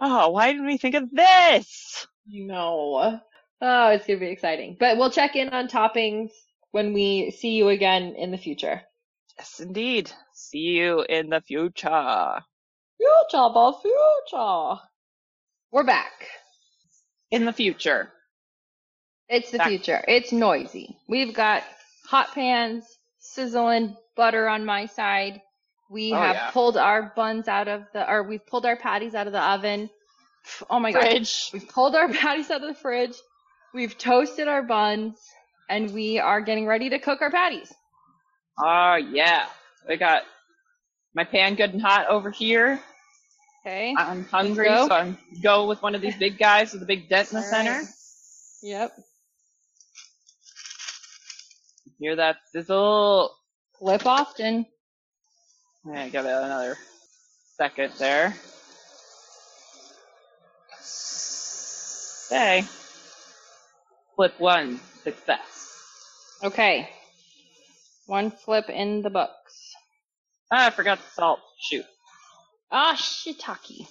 [0.00, 2.06] Oh, why didn't we think of this?
[2.26, 3.20] You know.
[3.60, 4.76] Oh, it's gonna be exciting.
[4.78, 6.30] But we'll check in on toppings
[6.72, 8.82] when we see you again in the future.
[9.38, 10.10] Yes, indeed.
[10.34, 12.40] See you in the future.
[12.98, 14.80] Future, the future.
[15.70, 16.12] We're back.
[17.30, 18.10] In the future.
[19.28, 19.68] It's the Back.
[19.68, 20.04] future.
[20.06, 20.96] It's noisy.
[21.08, 21.64] We've got
[22.06, 22.84] hot pans,
[23.18, 25.42] sizzling butter on my side.
[25.90, 26.50] We Oh, have yeah.
[26.50, 29.90] pulled our buns out of the, or we've pulled our patties out of the oven.
[30.70, 31.26] Oh my god.
[31.52, 33.14] We've pulled our patties out of the fridge.
[33.74, 35.18] We've toasted our buns
[35.68, 37.72] and we are getting ready to cook our patties.
[38.58, 39.46] Oh yeah.
[39.88, 40.22] We got
[41.14, 42.80] my pan good and hot over here.
[43.66, 43.96] Okay.
[43.98, 44.86] I'm hungry, go.
[44.86, 47.42] so I'm go with one of these big guys with a big dent in the
[47.44, 47.72] All center.
[47.72, 47.86] right.
[48.62, 48.92] Yep.
[51.98, 53.34] Hear that sizzle?
[53.80, 54.66] Flip often.
[55.84, 56.78] Yeah, give it another
[57.56, 58.36] second there.
[62.28, 62.64] Okay.
[64.14, 65.82] Flip one, success.
[66.44, 66.88] Okay.
[68.06, 69.74] One flip in the books.
[70.52, 71.40] Ah, I forgot the salt.
[71.58, 71.84] Shoot.
[72.70, 73.86] Ah, shiitake.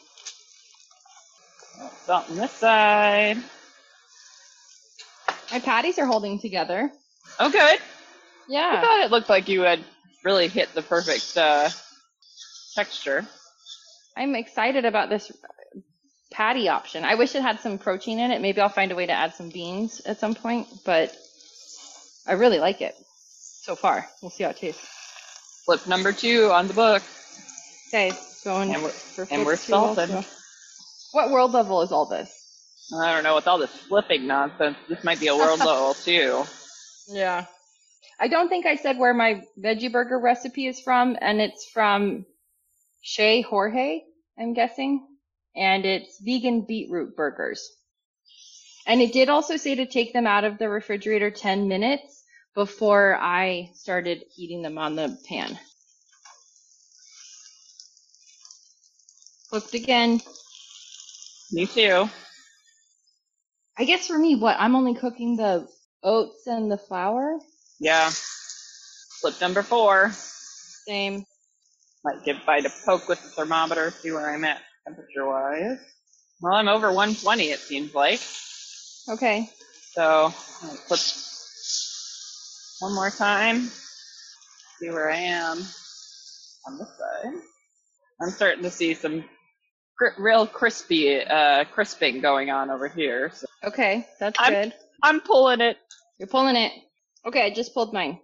[2.05, 3.37] Salt on this side.
[5.51, 6.91] My patties are holding together.
[7.39, 7.79] Oh, good.
[8.47, 8.59] Yeah.
[8.69, 8.81] I Yeah.
[8.81, 9.83] thought it looked like you had
[10.23, 11.69] really hit the perfect uh,
[12.75, 13.25] texture.
[14.17, 15.31] I'm excited about this
[16.31, 17.03] patty option.
[17.05, 18.41] I wish it had some protein in it.
[18.41, 21.15] Maybe I'll find a way to add some beans at some point, but
[22.27, 22.95] I really like it
[23.29, 24.07] so far.
[24.21, 24.81] We'll see how it tastes.
[25.65, 27.03] Flip number two on the book.
[27.89, 28.11] Okay,
[28.45, 29.95] going And we're- for and we're also.
[30.05, 30.25] salted.
[31.11, 32.31] What world level is all this?
[32.97, 34.77] I don't know with all this flipping nonsense.
[34.87, 36.43] This might be a world level too.
[37.09, 37.45] Yeah.
[38.19, 42.25] I don't think I said where my veggie burger recipe is from, and it's from
[43.01, 44.01] Shay Jorge,
[44.39, 45.05] I'm guessing.
[45.55, 47.67] And it's vegan beetroot burgers.
[48.87, 52.23] And it did also say to take them out of the refrigerator 10 minutes
[52.53, 55.57] before I started heating them on the pan.
[59.55, 60.21] Flipped again.
[61.53, 62.09] Me too.
[63.77, 64.57] I guess for me, what?
[64.59, 65.65] I'm only cooking the
[66.03, 67.39] oats and the flour?
[67.79, 68.09] Yeah.
[69.21, 70.11] Flip number four.
[70.11, 71.25] Same.
[72.03, 75.77] Might give Bite a poke with the thermometer, see where I'm at temperature wise.
[76.41, 78.19] Well, I'm over 120, it seems like.
[79.07, 79.49] Okay.
[79.93, 80.99] So, flip
[82.81, 83.69] one more time.
[84.79, 85.59] See where I am
[86.67, 87.33] on this side.
[88.21, 89.23] I'm starting to see some
[90.17, 93.31] real crispy, uh, crisping going on over here.
[93.33, 94.73] So Okay, that's I'm- good.
[95.03, 95.77] I'm pulling it.
[96.17, 96.71] You're pulling it.
[97.25, 98.19] Okay, I just pulled mine.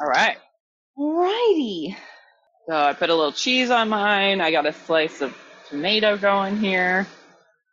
[0.00, 0.36] All right.
[0.98, 1.96] Alrighty.
[2.68, 4.40] So I put a little cheese on mine.
[4.40, 5.36] I got a slice of
[5.68, 7.06] tomato going here.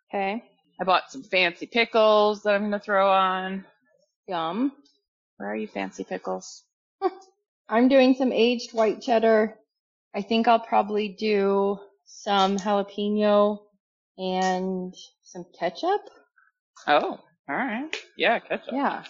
[0.09, 0.43] Okay.
[0.79, 3.65] I bought some fancy pickles that I'm gonna throw on.
[4.27, 4.71] Yum.
[5.37, 6.63] Where are you, fancy pickles?
[7.69, 9.57] I'm doing some aged white cheddar.
[10.13, 13.59] I think I'll probably do some jalapeno
[14.17, 14.93] and
[15.23, 16.01] some ketchup.
[16.87, 17.95] Oh, all right.
[18.17, 18.73] Yeah, ketchup.
[18.73, 19.03] Yeah.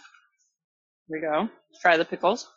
[1.07, 1.49] Here we go.
[1.81, 2.47] Try the pickles.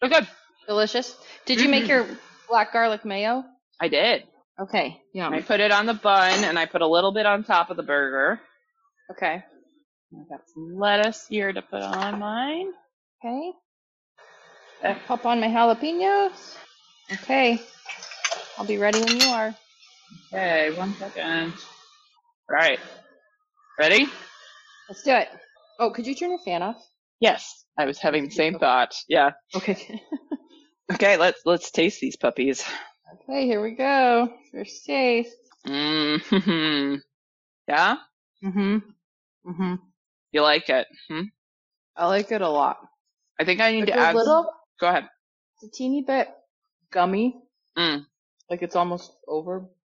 [0.00, 0.28] They're good.
[0.66, 1.16] Delicious.
[1.46, 2.06] Did you make your
[2.48, 3.44] black garlic mayo?
[3.80, 4.24] I did.
[4.60, 5.00] Okay.
[5.12, 5.28] Yeah.
[5.30, 7.76] I put it on the bun and I put a little bit on top of
[7.76, 8.40] the burger.
[9.10, 9.42] Okay.
[10.12, 12.70] I got some lettuce here to put on mine.
[13.24, 13.52] Okay.
[14.82, 14.94] Eh.
[15.06, 16.56] Pop on my jalapenos.
[17.12, 17.60] Okay.
[18.56, 19.54] I'll be ready when you are.
[20.32, 21.52] Okay, one second.
[21.52, 22.78] All right.
[23.78, 24.06] Ready?
[24.88, 25.28] Let's do it.
[25.78, 26.76] Oh, could you turn your fan off?
[27.20, 27.64] Yes.
[27.78, 28.94] I was having the same thought.
[29.08, 29.30] Yeah.
[29.54, 30.00] Okay.
[30.92, 32.62] Okay, let's let's taste these puppies.
[33.14, 34.28] okay, here we go.
[34.52, 35.34] First taste.
[35.66, 36.96] Mm-hmm.
[37.68, 37.96] Yeah?
[38.44, 38.76] Mm-hmm.
[39.50, 39.74] Mm-hmm.
[40.32, 40.86] You like it?
[41.08, 41.22] Hmm?
[41.96, 42.76] I like it a lot.
[43.40, 44.14] I think I need It's to a add.
[44.14, 45.04] little, Go ahead.
[45.54, 46.28] it's a teeny bit
[46.92, 47.34] gummy.
[47.78, 48.04] Mm.
[48.50, 49.10] Like it's almost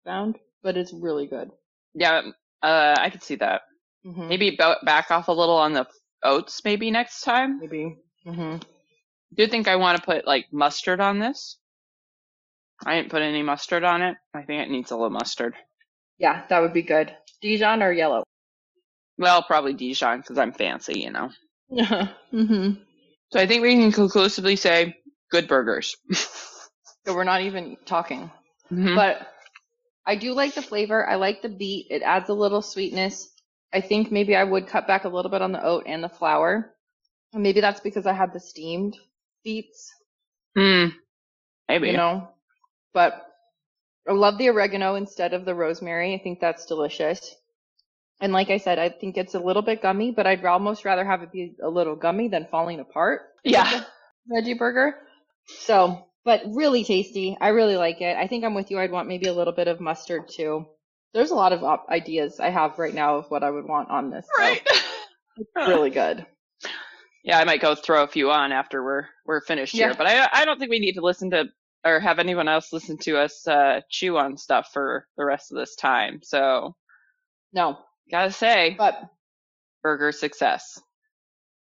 [0.06, 1.50] overbound, but it's really good.
[1.94, 2.22] Yeah,
[2.62, 3.62] uh, I could see that.
[4.06, 4.28] Mm-hmm.
[4.28, 5.86] Maybe bo- back off a little on the
[6.22, 7.60] oats maybe next time.
[7.60, 7.96] Maybe.
[8.26, 8.58] Mm-hmm.
[9.34, 11.58] do think I want to put like mustard on this.
[12.84, 14.16] I didn't put any mustard on it.
[14.34, 15.54] I think it needs a little mustard.
[16.18, 17.14] Yeah, that would be good.
[17.40, 18.24] Dijon or yellow?
[19.18, 21.30] Well, probably Dijon because I'm fancy, you know.
[21.72, 22.72] mm-hmm.
[23.32, 24.96] So I think we can conclusively say
[25.30, 25.96] good burgers.
[27.04, 28.30] So we're not even talking.
[28.70, 28.94] Mhm.
[28.94, 29.31] But
[30.06, 31.08] I do like the flavor.
[31.08, 31.86] I like the beet.
[31.90, 33.28] It adds a little sweetness.
[33.72, 36.08] I think maybe I would cut back a little bit on the oat and the
[36.08, 36.74] flour.
[37.32, 38.96] And maybe that's because I had the steamed
[39.44, 39.90] beets,
[40.56, 40.86] Hmm.
[41.68, 41.88] Maybe.
[41.88, 42.28] you know.
[42.92, 43.26] But
[44.08, 46.14] I love the oregano instead of the rosemary.
[46.14, 47.34] I think that's delicious.
[48.20, 51.04] And like I said, I think it's a little bit gummy, but I'd almost rather
[51.04, 53.22] have it be a little gummy than falling apart.
[53.44, 53.84] Yeah.
[54.30, 54.94] veggie burger.
[55.46, 57.36] So, but really tasty.
[57.40, 58.16] I really like it.
[58.16, 58.78] I think I'm with you.
[58.78, 60.66] I'd want maybe a little bit of mustard too.
[61.14, 63.90] There's a lot of op- ideas I have right now of what I would want
[63.90, 64.26] on this.
[64.34, 64.62] so Right.
[65.36, 66.24] it's really good.
[67.24, 69.86] Yeah, I might go throw a few on after we're we're finished Yeah.
[69.88, 71.44] here, but I I don't think we need to listen to
[71.84, 75.58] or have anyone else listen to us uh, chew on stuff for the rest of
[75.58, 76.20] this time.
[76.22, 76.74] So
[77.52, 77.78] No,
[78.10, 79.00] gotta say, but
[79.82, 80.80] burger success.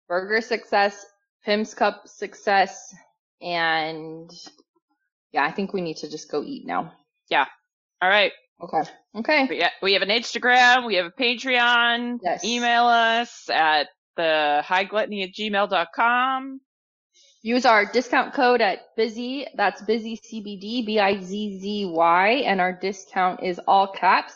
[0.08, 1.06] burger success,
[1.44, 2.94] Pimm's Cup success,
[3.40, 4.30] and
[5.32, 6.92] yeah, I think we need to just go eat now.
[7.30, 7.46] Yeah.
[8.00, 8.32] All right,
[8.62, 8.82] Okay.
[9.16, 9.46] Okay.
[9.48, 12.18] we uh, we have an Instagram, we have a Patreon.
[12.22, 12.44] Yes.
[12.44, 16.60] Email us at the highgluttony at gmail.com.
[17.42, 19.46] Use our discount code at Bizzy.
[19.54, 22.28] That's Bizzy CBD, B-I-Z-Z-Y.
[22.44, 24.34] And our discount is all caps,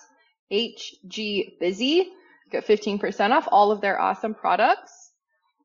[0.53, 2.05] HG Bizzy.
[2.53, 5.11] Get 15% off all of their awesome products.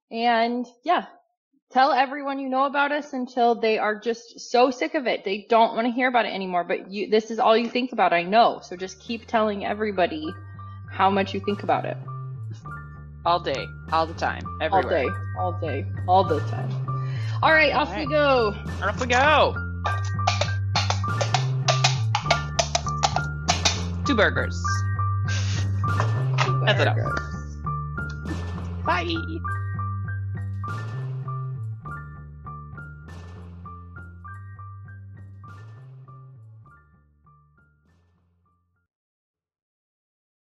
[0.09, 1.05] And yeah,
[1.70, 5.24] tell everyone you know about us until they are just so sick of it.
[5.26, 7.91] They don't want to hear about it anymore, but you, this is all you think
[7.91, 8.13] about.
[8.13, 8.59] I know.
[8.63, 10.34] So just keep telling everybody
[10.91, 11.97] how much you think about it.
[13.26, 15.13] All day, all the time, everywhere.
[15.38, 16.72] All day, all day, all the time.
[17.43, 18.55] All right, off All we go.
[18.82, 19.55] Off we go.
[24.05, 24.63] Two burgers.
[26.65, 26.95] That's enough.
[26.95, 27.57] Burgers.
[28.86, 29.57] Bye.